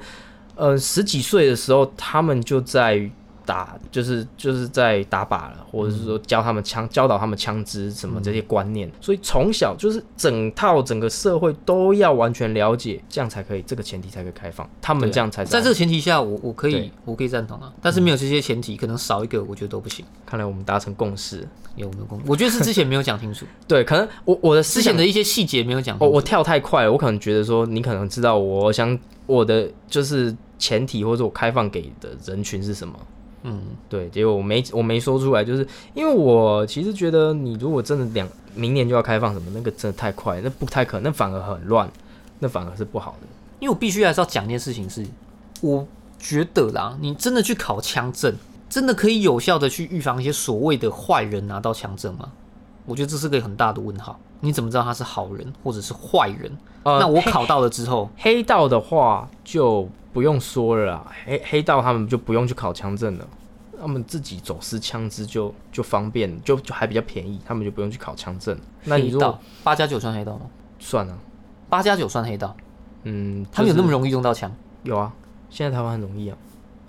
[0.55, 3.09] 呃，十几岁的时候，他们就在。
[3.47, 20.05] 打就是就是在打靶了，或者是说教他们枪教导他们枪支什么这些观念，所以从小就是整套整个社会都要完全了解，这样才可以，这个前提才可以开放，他们这样才在这个前提下，我我可以我可以赞同啊，但是没有这些前提，可能少一个，我觉得都不行。
[20.25, 22.21] 看来我们达成共识，有没 有共？
[22.27, 32.93] 我觉得是之前没有讲清楚， 对，可能我我的之前的一些细节没有讲，哦我跳太快了，我可能觉得说你可能知道我想我的就是前提或者我开放给的人群是什么。
[33.49, 41.89] 嗯，对，结果我没我没说出来，就是因为我其实觉得你如果真的两明年就要开放什么，那个真的太快，那不太可能，那反而很乱，
[42.39, 43.27] 那反而是不好的。
[43.59, 45.05] 因为我必须还是要讲一件事情，是
[45.61, 45.87] 我
[46.19, 48.35] 觉得啦，你真的去考枪证，
[48.69, 52.29] 真的可以有效的去预防一些所谓的坏人拿到枪证吗？
[52.85, 54.19] 我觉得这是个很大的问号。
[54.39, 56.55] 你怎么知道他是好人或者是坏人？
[56.83, 63.27] 那我考到了之后， 黑道的话就不用说了啦，黑黑道他们就不用去考枪证了，
[63.79, 68.57] 他们自己走私枪支就就方便，就就还比较便宜，他们就不用去考枪证。
[68.85, 70.41] 那你说八加九算黑道吗？
[70.79, 71.17] 算啊，
[71.69, 72.55] 八加九算黑道。
[73.03, 74.51] 嗯，他们有那么容易用到枪？
[74.83, 75.13] 有啊，
[75.49, 76.37] 现在台湾很容易啊，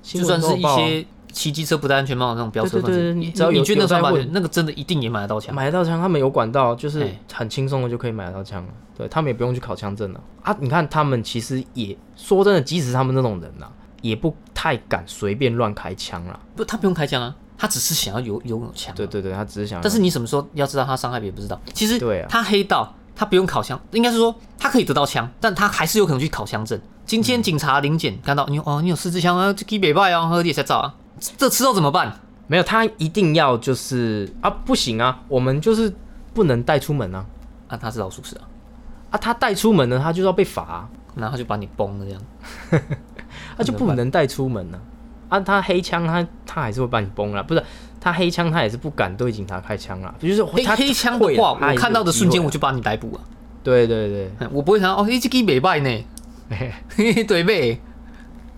[0.03, 8.73] 就算是一些骑机车不戴安全帽的那种飙车分子，你只要你觉得算吧，那个真的一定也买得到枪，买得到枪，他们有管道，就是很轻松的就可以买得到枪了。
[8.97, 10.57] 对他们也不用去考枪证了啊！
[10.59, 16.39] 你看他们其实也说真的，即使他们那种人呐，也不太敢随便乱开枪了。
[16.57, 18.95] 不，他不用开枪啊，他只是想要有拥有枪。
[18.95, 19.81] 对对对，他只是想。
[19.83, 21.61] 但是你什么时候要知道他伤害别人不知道？
[21.73, 22.95] 其实对啊，他黑道。
[23.21, 26.81] 他不用考枪，应该是说他可以得到枪，但他还是有可能去考枪证。
[27.05, 30.95] 今天警察临检看到你哦，你有四支枪啊，就给北拜啊，喝点才照啊，
[31.37, 32.21] 这吃肉怎么办？
[32.47, 35.93] 没有，他一定要就是啊，不行啊，我们就是
[36.33, 37.27] 不能带出门啊。
[37.67, 38.47] 啊，他是老鼠屎啊，
[39.11, 42.23] 啊，他带出门呢，他就要被罚，然后就把你崩了这样，
[43.59, 44.81] 他就不能带出门了。
[45.29, 47.63] 啊，他黑枪，他他还是会把你崩了，不是？
[48.01, 50.15] 他黑枪，他也是不敢对警察开枪啊。
[50.19, 53.21] 就是黑黑枪的话，我看到的瞬间我就把你逮捕了。
[53.63, 56.05] 对对对，我不会想哦，一只鸡没败呢，
[56.97, 57.79] 对呗。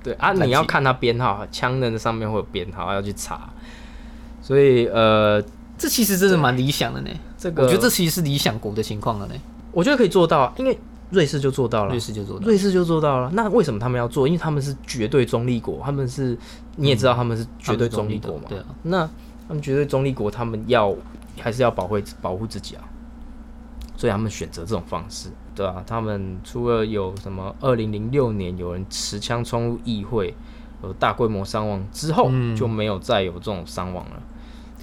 [0.03, 3.51] 对啊，你要看他编号，枪的上面会有编号，要去查。
[4.41, 5.43] 所以呃，
[5.77, 7.11] 这其实真的蛮理想的呢。
[7.37, 9.35] 这个我觉得这其实是理想国的情况了呢。
[9.73, 10.79] 我觉得可以做到，因为
[11.11, 13.31] 瑞士就做到了，瑞士就做，瑞士就做到了。
[13.33, 14.27] 那为什么他们要做？
[14.27, 16.37] 因为他们是绝对中立国，他们是
[16.77, 18.45] 你也知道他们是绝对中立国嘛。
[18.49, 19.09] 对啊，那。
[19.49, 20.95] 他们绝对中立国，他们要
[21.41, 22.85] 还是要保护保护自己啊，
[23.97, 30.33] 所以他们选择这种方式，对啊，他们除了有什么二零零六年有人持枪冲入议会，
[30.85, 34.23] 有大规模伤亡之后，就没有再有这种伤亡了。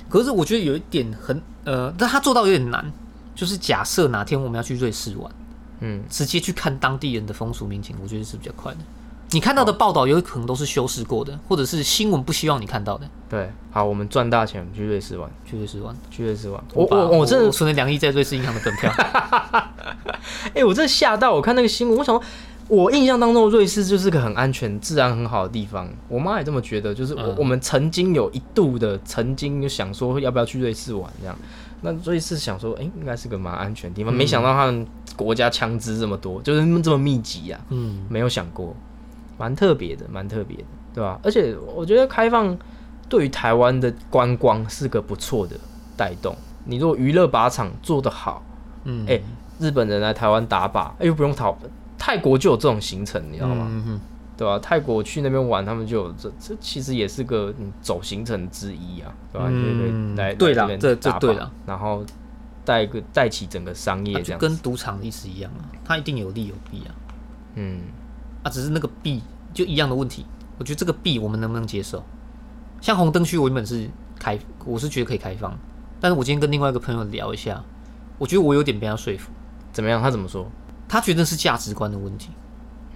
[0.09, 2.91] 可是我觉得有一点很呃，但他做到有点难，
[3.33, 5.31] 就是假设哪天我们要去瑞士玩，
[5.79, 8.79] 嗯，直接去看当地人的风俗民情，我觉得是比较快的。
[9.31, 13.05] 你看到的报道有可能都是修饰过的，或者是新闻不希望你看到的。
[13.27, 16.63] 对，好，我们赚大钱，去瑞士玩，去瑞士玩，去瑞士玩。
[16.73, 18.89] 我我我真的存了两亿在瑞士银行的本票。
[20.55, 21.33] 哎，我真的吓到！
[21.33, 22.17] 我看那个新闻，我想，
[22.69, 25.89] 我印象当中瑞士就是个很安全、治安很好的地方。
[26.07, 31.35] 我妈也这么觉得，就是我我们曾经有一度的曾经就想说要不要去瑞士玩这样。
[31.81, 34.87] 那瑞士想说，哎，应该是个蛮安全的地方，没想到他们
[35.17, 37.59] 国家枪支这么多，就是这么密集啊。
[37.69, 38.73] 嗯，没有想过。
[39.37, 41.19] 蛮特别的，蛮特别的，对吧？
[41.21, 42.57] 而且我觉得开放
[43.09, 45.55] 对于台湾的观光是个不错的
[45.95, 46.35] 带动。
[46.65, 48.43] 你如果娱乐靶场做得好，
[48.85, 49.21] 嗯，哎，
[49.59, 51.55] 日本人来台湾打靶，哎，又不用逃，
[51.97, 53.67] 泰国就有这种行程，你知道吗？
[53.69, 53.99] 嗯
[54.37, 54.59] 对吧？
[54.59, 57.51] 泰国去那边玩，他们就有这这其实也是个
[57.81, 59.47] 走行程之一啊，对吧？
[59.49, 62.03] 嗯，来对的，这这对的，然后
[62.67, 66.91] 带个带起整个商业，这样跟赌场意思一样啊，它一定有利有弊啊，
[67.55, 67.79] 嗯。
[68.43, 70.25] 啊，只是那个弊就一样的问题，
[70.57, 72.03] 我觉得这个弊我们能不能接受？
[72.81, 75.57] 像红灯区，我原本是开，我是觉得可以开放，
[76.01, 77.63] 但是我今天跟另外一个朋友聊一下，
[78.17, 79.31] 我觉得我有点被他说服。
[79.71, 80.01] 怎么样？
[80.01, 80.45] 他怎么说？
[80.89, 82.31] 他觉得是价值观的问题。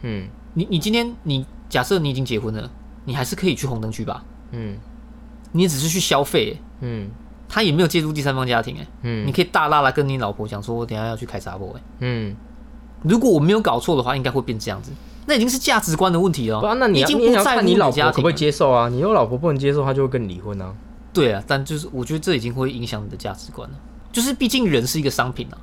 [0.01, 2.69] 嗯，你你今天你假设你已经结婚了，
[3.05, 4.23] 你还是可以去红灯区吧？
[4.51, 4.77] 嗯，
[5.53, 6.57] 你也只是去消费。
[6.81, 7.09] 嗯，
[7.51, 8.77] 他也没有介入第三方家庭。
[8.77, 11.73] 哎，嗯，你可以大大的跟你老婆讲说，我等下要去开杂货。
[11.75, 12.33] 哎，嗯，
[13.03, 14.91] 如果我没有搞错的话，应该会变这样子。
[15.25, 16.61] 那已经是价值观的问题了。
[16.61, 18.87] 不，那你已经不在你老婆可不可以接受啊？
[18.87, 20.73] 你有老婆不能接受，他就会跟你离婚啊。
[21.11, 23.75] 对啊，但就是我觉得这已经会影响你的价值观了。
[24.13, 25.57] 就是毕竟人是一个商品啊。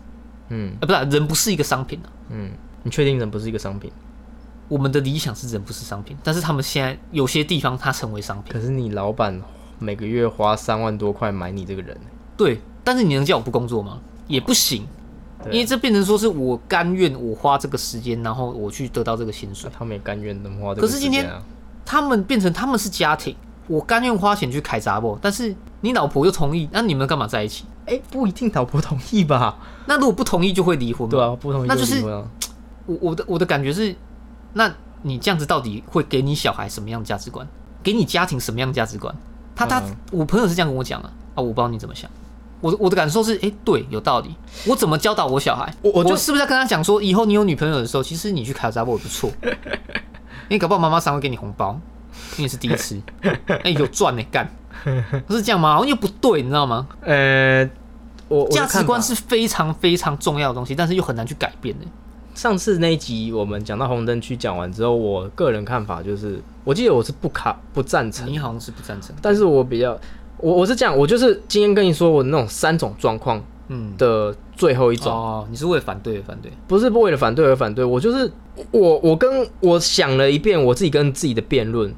[0.51, 0.75] 嗯。
[0.81, 2.09] 啊，不是，人不是一个商品啊。
[2.29, 2.51] 嗯。
[2.83, 3.91] 你确定人不是一个商品？
[4.69, 8.53] 我们的理想是人不是商品，但是他们现在有些地方它成为商品。
[8.53, 9.41] 可是你老板
[9.79, 11.97] 每个月花三万多块买你这个人。
[12.37, 13.99] 对，但是你能叫我不工作吗？
[14.27, 14.87] 也不行。
[15.47, 19.71] 因为这变成说是我甘愿我花这个时间，然后我去得到这个薪水。
[19.73, 20.75] 他们也甘愿那么花。
[20.75, 21.31] 可是今天
[21.87, 23.35] 他们变成他们是家庭，
[23.69, 27.65] 我甘愿花钱去开杂货，但是你老婆又同意，那你们干嘛在一起？
[27.87, 29.59] 哎，不一定老婆同意吧？
[29.87, 31.09] 那如果不同意就会离婚。
[31.09, 32.29] 对啊，不同意那就是我
[33.01, 33.95] 我的我的感觉是，
[34.55, 37.47] 那你这样子到底会给你小孩什么样的价值观？
[37.83, 39.15] 给你家庭什么样的价值观？
[39.59, 42.09] 他他我朋友是这样跟我讲的啊，我不知道你怎么想。
[42.61, 44.35] 我我的感受是，哎，对，有道理。
[44.67, 45.73] 我怎么教导我小孩？
[45.83, 49.31] 我我就是不是要跟他讲说，以后你有女朋友的时候，其实你去卡扎波也不错。
[50.49, 51.79] 因为搞不好妈妈常会给你红包，
[52.37, 53.01] 因为是第一次，
[53.65, 54.49] 哎，有赚呢，干，
[55.29, 55.75] 是这样吗？
[55.75, 56.89] 好像又不对，你知道吗？
[57.03, 57.69] 呃，
[58.29, 61.85] 我价值观是非常非常重要的东西，但是又很难去改变的。
[62.39, 69.99] 上次那一集我们讲到红灯区讲完之后，我个人看法就是，我记得我是不卡不赞成，你好像是不赞成，但是我比较，
[70.37, 73.43] 我我是这样，我就是今天跟你说我那种三种状况。
[73.67, 73.93] 嗯。
[73.99, 75.13] 的最后一种。
[75.13, 78.31] 哦，你是为了反对而反对，不是为了反对而反对，我就是
[78.71, 81.93] 我我跟我想了一遍我自己跟自己的辩论，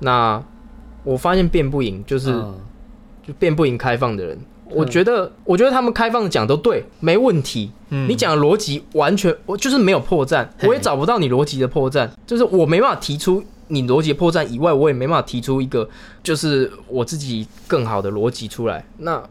[0.00, 0.42] 那
[1.04, 2.32] 我发现辩不赢，就是
[3.24, 4.36] 就辩不赢开放的人，
[4.70, 8.08] 我觉得我觉得他们开放讲都对，没问题，嗯。
[8.08, 15.88] 你讲的逻辑完全我就是没有破绽，我也找不到你逻辑的破绽，就是我没办法提出你逻辑破绽以外，我也没办法提出一个
[16.22, 19.22] 就是我自己更好的逻辑出来，那。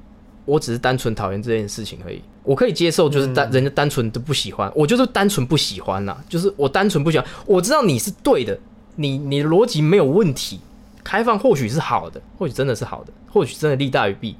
[0.47, 7.27] 我只是单纯讨厌这件事情而已，我可以接受，就是单人家单纯的不喜欢，我就是单纯不喜欢啦，就是我单纯不喜欢。
[7.47, 8.55] 我知道你是对的，
[8.95, 10.59] 你你的逻辑没有问题，
[11.03, 14.35] 开放或许是好的，或许真的是好的，或许真的利大于弊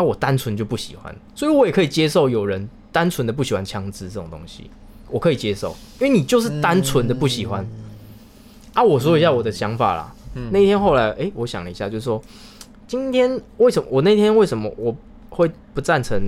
[0.00, 0.02] 啊。
[0.02, 4.70] 我单纯就不喜欢，所以我也可以接受有人单纯的不喜欢枪支这种东西，
[5.08, 7.66] 我可以接受，因为你就是单纯的不喜欢
[8.74, 8.82] 啊。
[8.82, 10.14] 我说一下我的想法啦，
[10.50, 12.22] 那天后来哎，我想了一下，就是说
[12.86, 14.96] 今天为什么我那天为什么我。
[15.32, 16.20] 会不赞成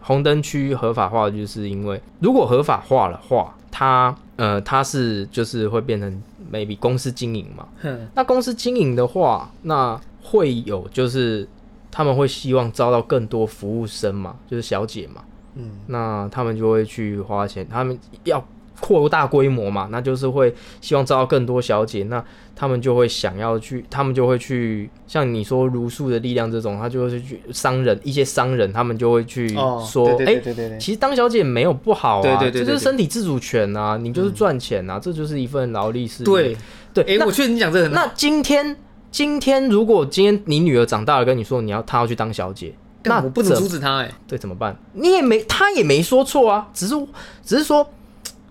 [0.00, 7.66] 红灯区合法化，就是因为如果合法化的话，它呃它是就是会变成 maybe 公司经营嘛。
[8.14, 11.46] 那公司经营的话，那会有就是
[11.94, 15.22] 他们会希望招到更多服务生嘛，就是小姐嘛。
[15.54, 18.44] 嗯，那他们就会去花钱，他们要。
[18.80, 22.22] 扩大规模嘛，那就是会希望招到更多小姐，那
[22.56, 29.48] 他们就会想要去，他们就会去，像你说如素的力量这种，他就会去商人，一些商人他们就会去
[29.86, 30.38] 说，哎，
[30.78, 36.26] 其实当小姐没有不好啊，这就是身体自主权啊，你就是赚钱啊，这就是一份劳力事业。
[36.26, 36.56] 对
[36.92, 37.88] 对，哎，我确实你讲这个。
[37.88, 38.76] 那今天
[39.14, 42.74] 今天如果今天你女儿长大了跟你说你要她要去当小姐，
[43.04, 44.76] 那我不能阻止她哎，对，怎么办？
[44.94, 46.96] 你也没，她也没说错啊，只是
[47.44, 47.88] 只是说。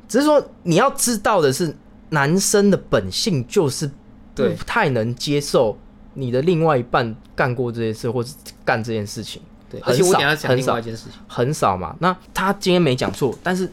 [0.08, 1.76] 只是说，你要知道的是，
[2.10, 3.90] 男生的本性就是
[4.36, 5.76] 不太能接受
[6.14, 9.42] 你的另外一半干过这件事，或是干这件事情。
[9.72, 11.96] 对，而且我讲很少一件事情，很少嘛。
[12.00, 13.68] 那他今天没讲错，但是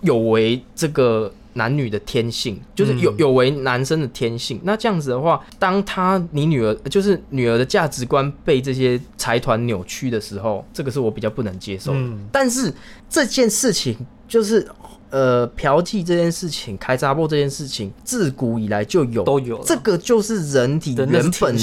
[0.00, 4.60] 有违这个男女的天性，就是有有违男生的天性。
[4.64, 12.00] 那这样子的话，当他你女儿就是女儿的价值观被这些财团扭曲的时候，这个是我比较不能接受的。
[12.30, 12.72] 但是
[13.08, 13.96] 这件事情
[14.28, 14.66] 就是。
[15.12, 19.62] 呃，嫖妓这件事情，开闸波这件事情，自古以来就有，都有。
[19.62, 21.54] 这个就是人体原本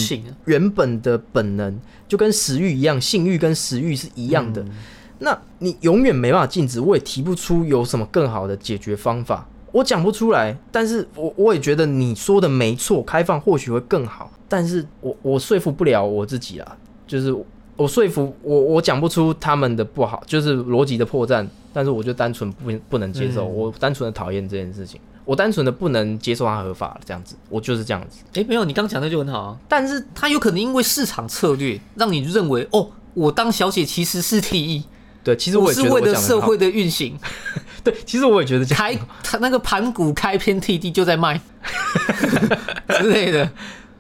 [0.46, 4.64] 原本的本能，就跟食欲一样，性欲跟食欲是一样的。
[5.18, 10.58] 那你永远没办法禁止，我也提不出有什么更好的解决方法，我讲不出来。
[10.72, 16.78] 但是我我也觉得你说的没错，开放或许会更好，但是我我说服不了我自己啦，
[17.08, 17.36] 就是。
[17.80, 21.48] 我说服我，我讲不出他们的不好，就是逻辑的破绽。
[21.72, 28.18] 但是我就单纯不不能接受，我单纯的讨厌这件事情，我单纯的不能接受它合法这样子，我就是这样子。
[28.34, 29.58] 哎，没有，你刚讲的就很好啊。
[29.70, 34.84] 但是他有可能因为市场策略，让你认为哦，我当小姐其实是 T E。
[35.30, 37.16] 对，其实我是为了社会的运行。
[37.84, 41.40] 对，其实我也觉得开 他那个盘古开篇辟地就在卖
[42.98, 43.48] 之类的。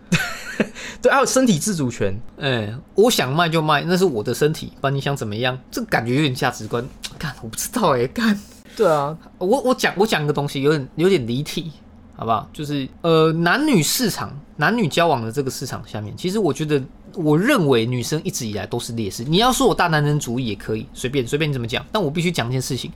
[0.99, 2.19] 对，还有身体自主权。
[2.39, 5.55] 哎，我想卖就卖，那是我的身体，把你想怎么样？
[5.69, 6.83] 这感觉有点价值观。
[7.19, 8.37] 干，我不知道哎，干。
[8.75, 11.71] 对啊，我我讲我讲个东西，有点有点离题，
[12.15, 12.49] 好不好？
[12.51, 16.81] 就是呃，男女市场，男女交往的这个市场下面，其实我觉得，
[17.15, 19.23] 我认为女生一直以来都是劣势。
[19.23, 22.91] 你要说我大男人主义也可以，随便随便你怎么讲，但我必须讲一件事情。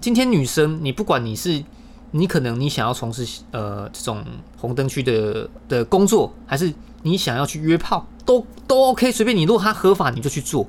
[0.00, 1.62] 今天女生，你不管你是。
[2.16, 4.24] 你可能你想要从事呃这种
[4.56, 6.72] 红灯区的的工作，还是
[7.02, 9.42] 你想要去约炮，都都 OK，随便你。
[9.42, 10.64] 如果它合法，你就去做。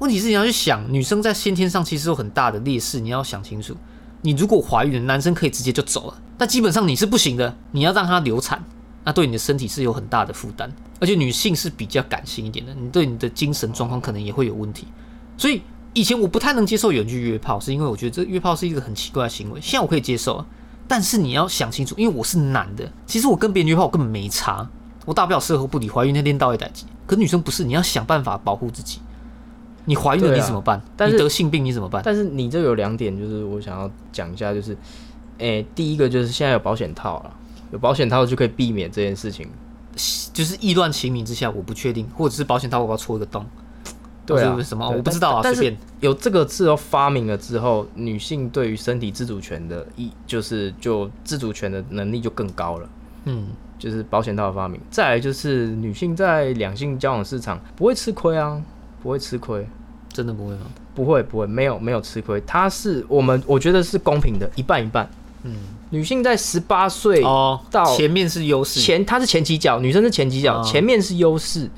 [0.00, 3.74] 问题是你要去想，女生在先天上其实有很大的劣势，你要想清楚。
[4.20, 7.56] 你如果怀孕，男生可以直接就走了，但基本上你是不行的。
[7.70, 8.62] 你要让她流产，
[9.04, 10.70] 那对你的身体是有很大的负担。
[11.00, 14.86] 而且女性是比较感性一点的，你对你的精神状况可能也会有问题。
[15.36, 15.62] 所以
[15.92, 19.60] 以前我不太能接受有人去约炮，是因为我觉得这约炮是一个很奇怪的行为。
[19.60, 20.44] 现在我可以接受。
[20.88, 24.68] 但是你要想清楚，因为我是男的，其实我跟别人约炮我根本没差，
[25.06, 26.84] 我大不了事后不理，怀孕那天到一代机。
[27.06, 29.00] 可女生不是，你要想办法保护自己。
[29.86, 30.82] 你怀孕了你怎么办？
[30.96, 32.02] 但你得性病你怎么办？
[32.04, 34.76] 但是你这有两点，就是我想要讲一下，就是，
[35.38, 37.36] 诶，第一个就是现在有保险套了，
[37.72, 39.48] 有保险套就可以避免这件事情。
[40.32, 43.44] 就是意乱情迷之下，我不确定，或者是保险套我要戳一个洞。
[44.24, 45.40] 对啊，什么我不知道啊。
[45.42, 52.88] 但是有这个字发明了之后，女性对于身体自主权的意，就是就自主权的能力就更高了。
[53.24, 53.48] 嗯，
[53.78, 54.80] 就是保险套的发明。
[54.90, 58.62] 再来就是女性在两性交往市场不会吃亏啊，
[59.02, 59.66] 不会吃亏，
[60.10, 60.66] 真的不会吗？
[60.94, 65.06] 不会不会，没有没有吃亏，它是我们我觉得是公平的，一半一半。
[65.42, 65.56] 嗯，
[65.92, 71.70] 女性在十八岁哦到前面是优势，前她是前几脚，女生是前几脚，前面是优势，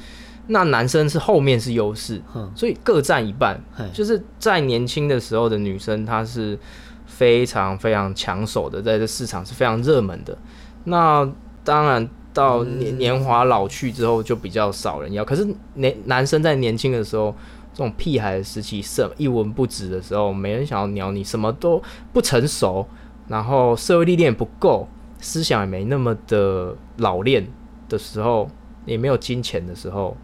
[0.46, 2.22] 那男生是后面是优势，
[2.54, 3.60] 所以各占一半。
[3.92, 6.58] 就是在年轻的时候的女生，她是
[7.06, 10.38] 非常非常抢手的，在这市场是非常热门的。
[10.84, 11.28] 那
[11.64, 15.24] 当然到年年华老去之后，就比较少人要。
[15.24, 17.34] 可是年男生在年轻的时候。
[17.76, 22.86] 这种屁孩的时期，什一文不值的时候，没人想要鸟你，什么都不成熟，
[23.28, 24.86] 然后社会历练不够，
[25.18, 27.46] 思想也没那么的老练
[27.88, 28.48] 的时候，
[28.86, 30.16] 也没有金钱的时候，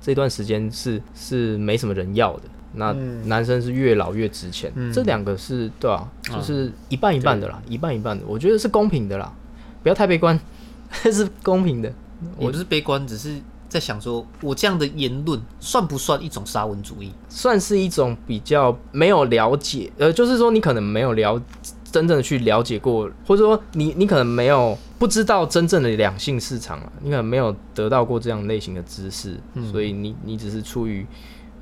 [0.00, 2.42] 这段时间是是没什么人要的。
[2.74, 2.92] 那
[3.24, 9.32] 男生是越老越值钱，这两个是对啊，就是一半一半的啦，一半一半的，我觉得是公平的啦，
[9.82, 10.38] 不要太悲观，
[10.90, 11.92] 是公平的。
[12.36, 13.36] 我不是悲观，只是。
[13.68, 17.12] 在想说，我这样的言论算不算一种沙文主义？
[17.28, 21.38] 算是一种比较没有了解，呃，就是说你可能没有了
[21.90, 29.38] 真正的去了解过，或者说你你可能没有不知道真正的两性市场啊，你可能没有得到过这样类型的知识，
[29.70, 31.06] 所以你你只是出于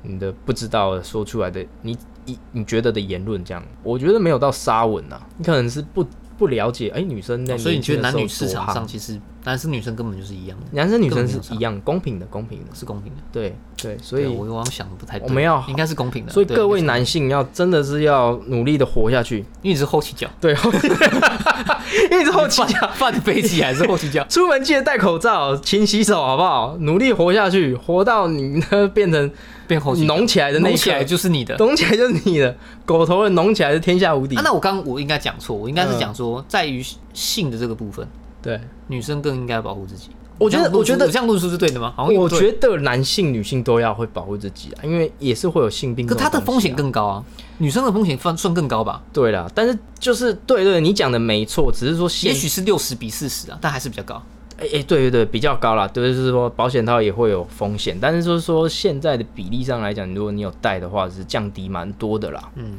[0.03, 6.05] 你的不知道说出来的你你你觉得的言论这样，我觉得没有到沙文啊，你可能是不。
[6.37, 12.65] 不了解哎，女生那所以你觉得男女市场上其实男生女生根本就是一样的，男生女生是一样公平的，公平的。
[12.73, 20.53] 是公平的，对对，所以我往往想的不太，我们要应该是公平的，所以各位男性要真的是要努力的活下去，因为你是后期脚，对，
[22.11, 26.77] 因为你是后期脚，放飞机还是后期脚， 出门记得戴口罩，勤洗手，好不好？
[26.81, 29.31] 努力活下去，活到你呢变成。
[29.67, 32.55] 变后浓起来的那起来就是你的，浓起来就是你的，
[32.85, 34.35] 狗头的浓起来是天下无敌。
[34.37, 38.07] 那我刚我应该讲错，我应该是讲说，在于性的这个部分，
[38.41, 40.09] 对女生更应该保护自己。
[40.39, 41.91] 我觉得，我觉得这样论述是对的吗？
[41.97, 46.05] 好我觉得男性、女性都要会保护自己啊，因为也是会有性病。
[46.05, 47.23] 可它的风险更高啊，
[47.57, 49.01] 女生的风险算算更高吧？
[49.11, 54.21] 对啦，但是就是对对，你讲的没错，只是说也许是六十比四十啊，但还是比较高。
[54.57, 62.51] 哎哎，对对对，比较高啦，对，就是说保险套也会有风险，但是就是说现在的比例上来讲，如果你有戴的话，是降低蛮多的啦。
[62.55, 62.77] 嗯，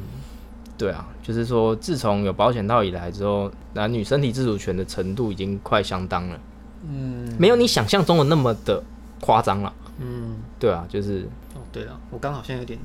[0.77, 6.39] 对啊，就是说自从有保险套以来之后，男女身体自主权的程度已经快相当了。
[6.83, 8.83] 嗯，没有你想象中的那么的
[9.21, 9.73] 夸张了。
[9.99, 11.27] 嗯，对啊，就是。
[11.55, 12.77] 哦，对了，我刚好像有点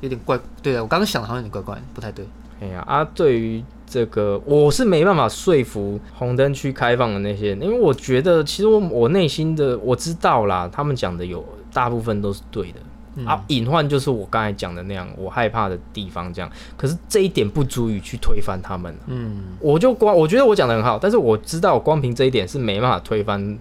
[0.00, 2.26] 有点怪，对啊，我刚刚想的好像有点怪怪，不太对。
[2.62, 3.62] 哎呀啊，对于。
[3.88, 18.94] 这个我是没办法说服红灯区开放的那些，因为我觉得其实我我内心的我知道啦，他们讲的有大部分都是对的啊，隐患就是我刚才讲的那样，我害怕的地方这样，可是这一点不足以去推翻他们。
[19.06, 23.56] 嗯，我就光我觉得我讲的很好，但是我知道光凭这一点是没办法推翻，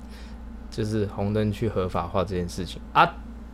[0.71, 3.09] 就是红灯区合法化这件事情啊，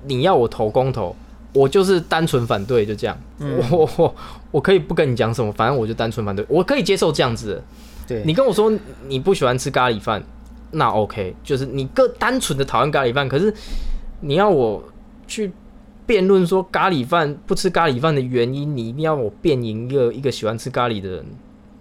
[0.06, 1.16] 你要我投公投。
[1.54, 3.18] 我就是单纯反对，就这样。
[3.70, 4.16] 我我
[4.52, 6.46] 我可以不跟你讲什么，反正我就单纯反对。
[6.48, 7.62] 我可以接受这样子。
[8.08, 8.72] 对你跟我说
[9.08, 10.24] 你不喜欢吃咖喱饭，
[10.72, 13.28] 那 OK，就是你个单纯的讨厌咖喱饭。
[13.28, 13.54] 可是
[14.22, 14.84] 你要我
[15.28, 15.52] 去
[16.06, 21.26] 辩论说咖喱饭不吃咖喱饭的原因，你一定要我辩赢一个一个喜欢吃咖喱的人，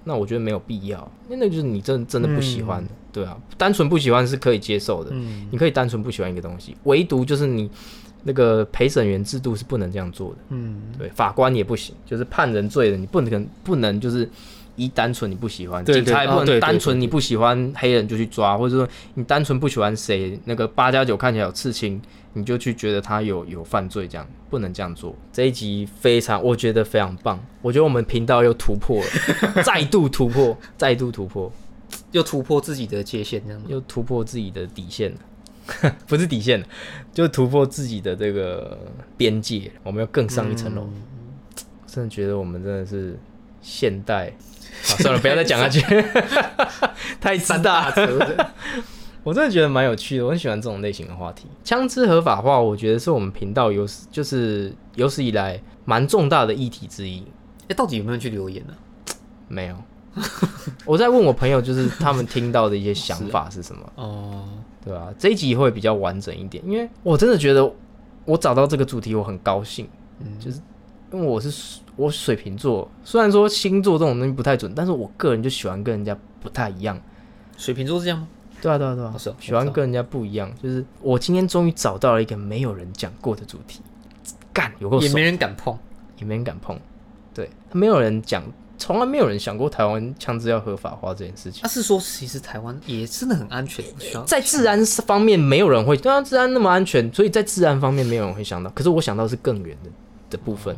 [0.05, 0.99] 那我觉得没有必要。
[1.29, 5.13] 因为那就是你真真的不喜欢，对啊，单纯不喜欢是可以接受的。
[5.51, 7.71] 你可以单纯不喜欢一个东西，唯独就是你。
[8.23, 14.29] 那个陪审员制度是不能这样做的，嗯，对，法官也不行，就是判人罪的，你不能不能就是
[14.77, 22.01] 一单纯你不喜欢，警察也不能单纯你不喜欢黑人就去抓，或者说你单纯不喜欢谁，那个八加九看起来有刺青，
[22.35, 25.15] 你就去觉得他有有犯罪，这样不能这样做。
[25.33, 31.51] 这一集非常，我觉得非常棒，我觉得我们频道又突破了， 再度突破，再度突破，
[32.13, 33.63] 又突破自己的界限，这样。
[33.67, 35.19] 又突破自己的底线了。
[36.07, 36.65] 不是底线，
[37.13, 38.79] 就突破自己的这个
[39.17, 40.89] 边界，我们要更上一层楼。
[41.87, 43.19] 真的觉得我们真的是
[43.61, 44.33] 现代，
[44.83, 45.81] 算了，不要再讲下去，
[47.21, 47.93] 太三大
[49.23, 51.47] 我真的觉得蛮有趣的，我很喜欢这种类型的话题。
[51.63, 57.23] 枪支合法化，我觉得是我们频道有史就是有史以来蛮重大的议题之一。
[57.69, 58.73] 哎，到底有没有人去留言呢？
[59.47, 59.77] 没有。
[60.87, 63.93] 我在问我朋友，就是他们听到的一些想法是什么？
[63.97, 64.49] 哦。
[64.85, 65.13] 对啊？
[65.19, 67.73] 这一集会比较完整一点，因为我真的觉得
[68.25, 69.89] 我找到这个主题我很高兴，
[70.21, 70.61] 嗯，就是
[71.13, 77.01] 因为我是我水瓶座，虽然说星座这种东西不太准，但是我个人就喜欢跟人家不太一样。
[77.57, 78.29] 水瓶座是这样吗？
[78.63, 80.51] 对啊，对啊，对啊，喜欢跟人家不一样。
[80.63, 83.81] 就是我今天终于找到了一个没有人讲过的主题，
[84.53, 85.77] 干有够也没人敢碰，
[86.19, 86.79] 也没人敢碰。
[87.33, 88.43] 对，没有人讲，
[88.81, 91.61] 从来没有人想过台湾枪支要合法化这件事情。
[91.63, 93.85] 他是说，其实台湾也真的很安全，
[94.27, 98.71] 在治安方面没有人会，对啊，治安那么安全，所以在治安方面没有人会想到。
[98.71, 99.91] 可是我想到是更远的
[100.31, 100.75] 的部分，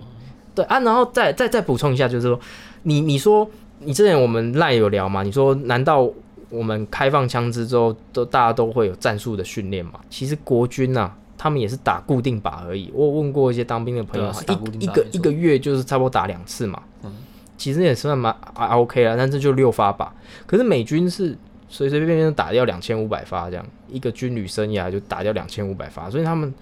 [0.54, 2.38] 对啊，然后再再再补充一下，就是说，
[2.82, 3.48] 你你说
[3.78, 5.22] 你之前我们赖有聊嘛？
[5.22, 6.10] 你说难道
[6.50, 10.00] 我们开放枪支之后，都大家都会有战术的训练嘛？
[10.10, 11.12] 其实国军呐。
[11.34, 12.88] 他们也是打固定靶而已。
[12.94, 14.32] 我问过一些当兵的朋友，
[14.78, 16.80] 一一个一个月就是差不多打两次嘛。
[17.02, 17.12] 嗯，
[17.62, 20.12] 其实也算蛮 OK 了，但是就六发吧。
[20.46, 21.38] 可是美军是
[21.68, 26.52] 随随便便打掉两千五百发，这样一个军旅生涯就打掉两千五百发，所以他们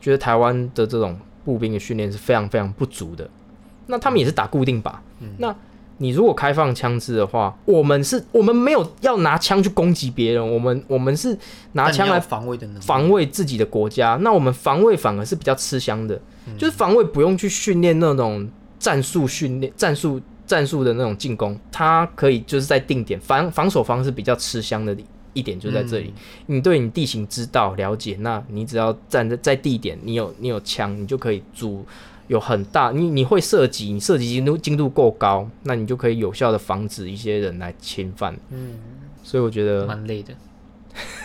[0.00, 3.30] 觉得台湾的这种步兵的训练是非常非常不足的。
[3.86, 4.92] 那他们也是打固定靶，
[5.36, 5.54] 那。
[6.00, 11.36] 你如果开放枪支的话，我们是，我们没有要拿枪去攻击别人，我们我们是
[11.72, 14.16] 拿枪来防卫的，防卫自己的国家。
[14.20, 16.16] 那我们防卫反而是比较吃香的，
[16.56, 18.48] 就是防卫不用去训练那种
[18.78, 24.96] 战术训练、战术战术的那种进攻，它可以就是在定点防防守方是比较吃香的
[25.34, 26.12] 一点就在这里。
[26.46, 31.86] 你对你地形知道了解，那你只要站在在地点，你有你有枪，你就可以阻。
[32.26, 38.36] 有很大，你你会射击，你射击精度精度够高，那你就可以有效的防止一些人来侵犯。
[38.50, 38.74] 嗯，
[39.22, 40.34] 所以我觉得蛮累的，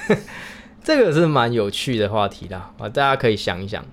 [0.81, 3.83] 这个是蛮有趣的话题啦，啊，大家可以想一想。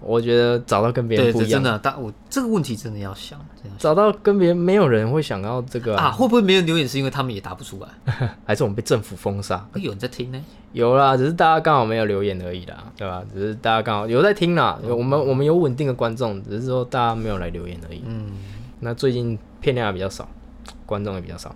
[0.00, 3.38] 我觉得找到跟别人不一样，真的，但我这个问题真的要想，
[3.78, 6.10] 找到跟别人没有人会想到这个啊？
[6.10, 7.88] 会不会没人留言是因为他们也答不出来，
[8.44, 9.66] 还是我们被政府封杀？
[9.74, 10.40] 有人在听呢？
[10.72, 13.22] 有啦，只是大家刚好没有留言而已啦，对吧？
[13.32, 18.02] 只是大家刚好有在听啦，我们我们有稳定的观众，只是说大家没有来留言而已。
[18.06, 18.32] 嗯，
[18.80, 20.28] 那最近片量也比较少，
[20.84, 21.54] 观众也比较少。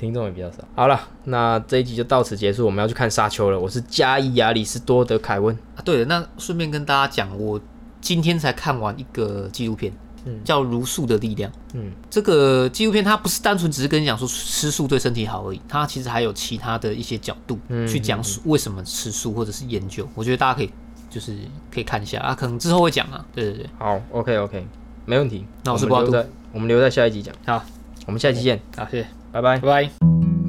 [0.00, 0.58] 听众也比较少。
[0.74, 2.64] 好了，那这一集就到此结束。
[2.64, 3.60] 我们要去看沙丘了。
[3.60, 5.78] 我是加伊亚里斯多德凯文啊。
[5.84, 7.60] 对了，那顺便跟大家讲，我
[8.00, 9.92] 今天才看完一个纪录片，
[10.24, 11.50] 嗯，叫《如素的力量》。
[11.74, 20.08] 嗯，这个纪录片它不是单纯只是跟你讲说吃素对身体好而已，它其实还有其他的一些角度去讲述为什么吃素，或者是研究。
[20.14, 20.70] 我觉得大家可以
[21.10, 21.36] 就是
[21.70, 23.22] 可以看一下啊，可能之后会讲啊。
[23.34, 24.66] 对对对，好，OK OK，
[25.04, 25.44] 没问题。
[25.64, 26.10] 那我是瓜度
[26.52, 27.34] 我们留在下一集讲。
[27.44, 27.62] 好，
[28.06, 28.58] 我们下期见。
[28.74, 29.19] 好，谢谢。
[29.32, 29.58] 拜拜。
[29.60, 30.39] 拜拜。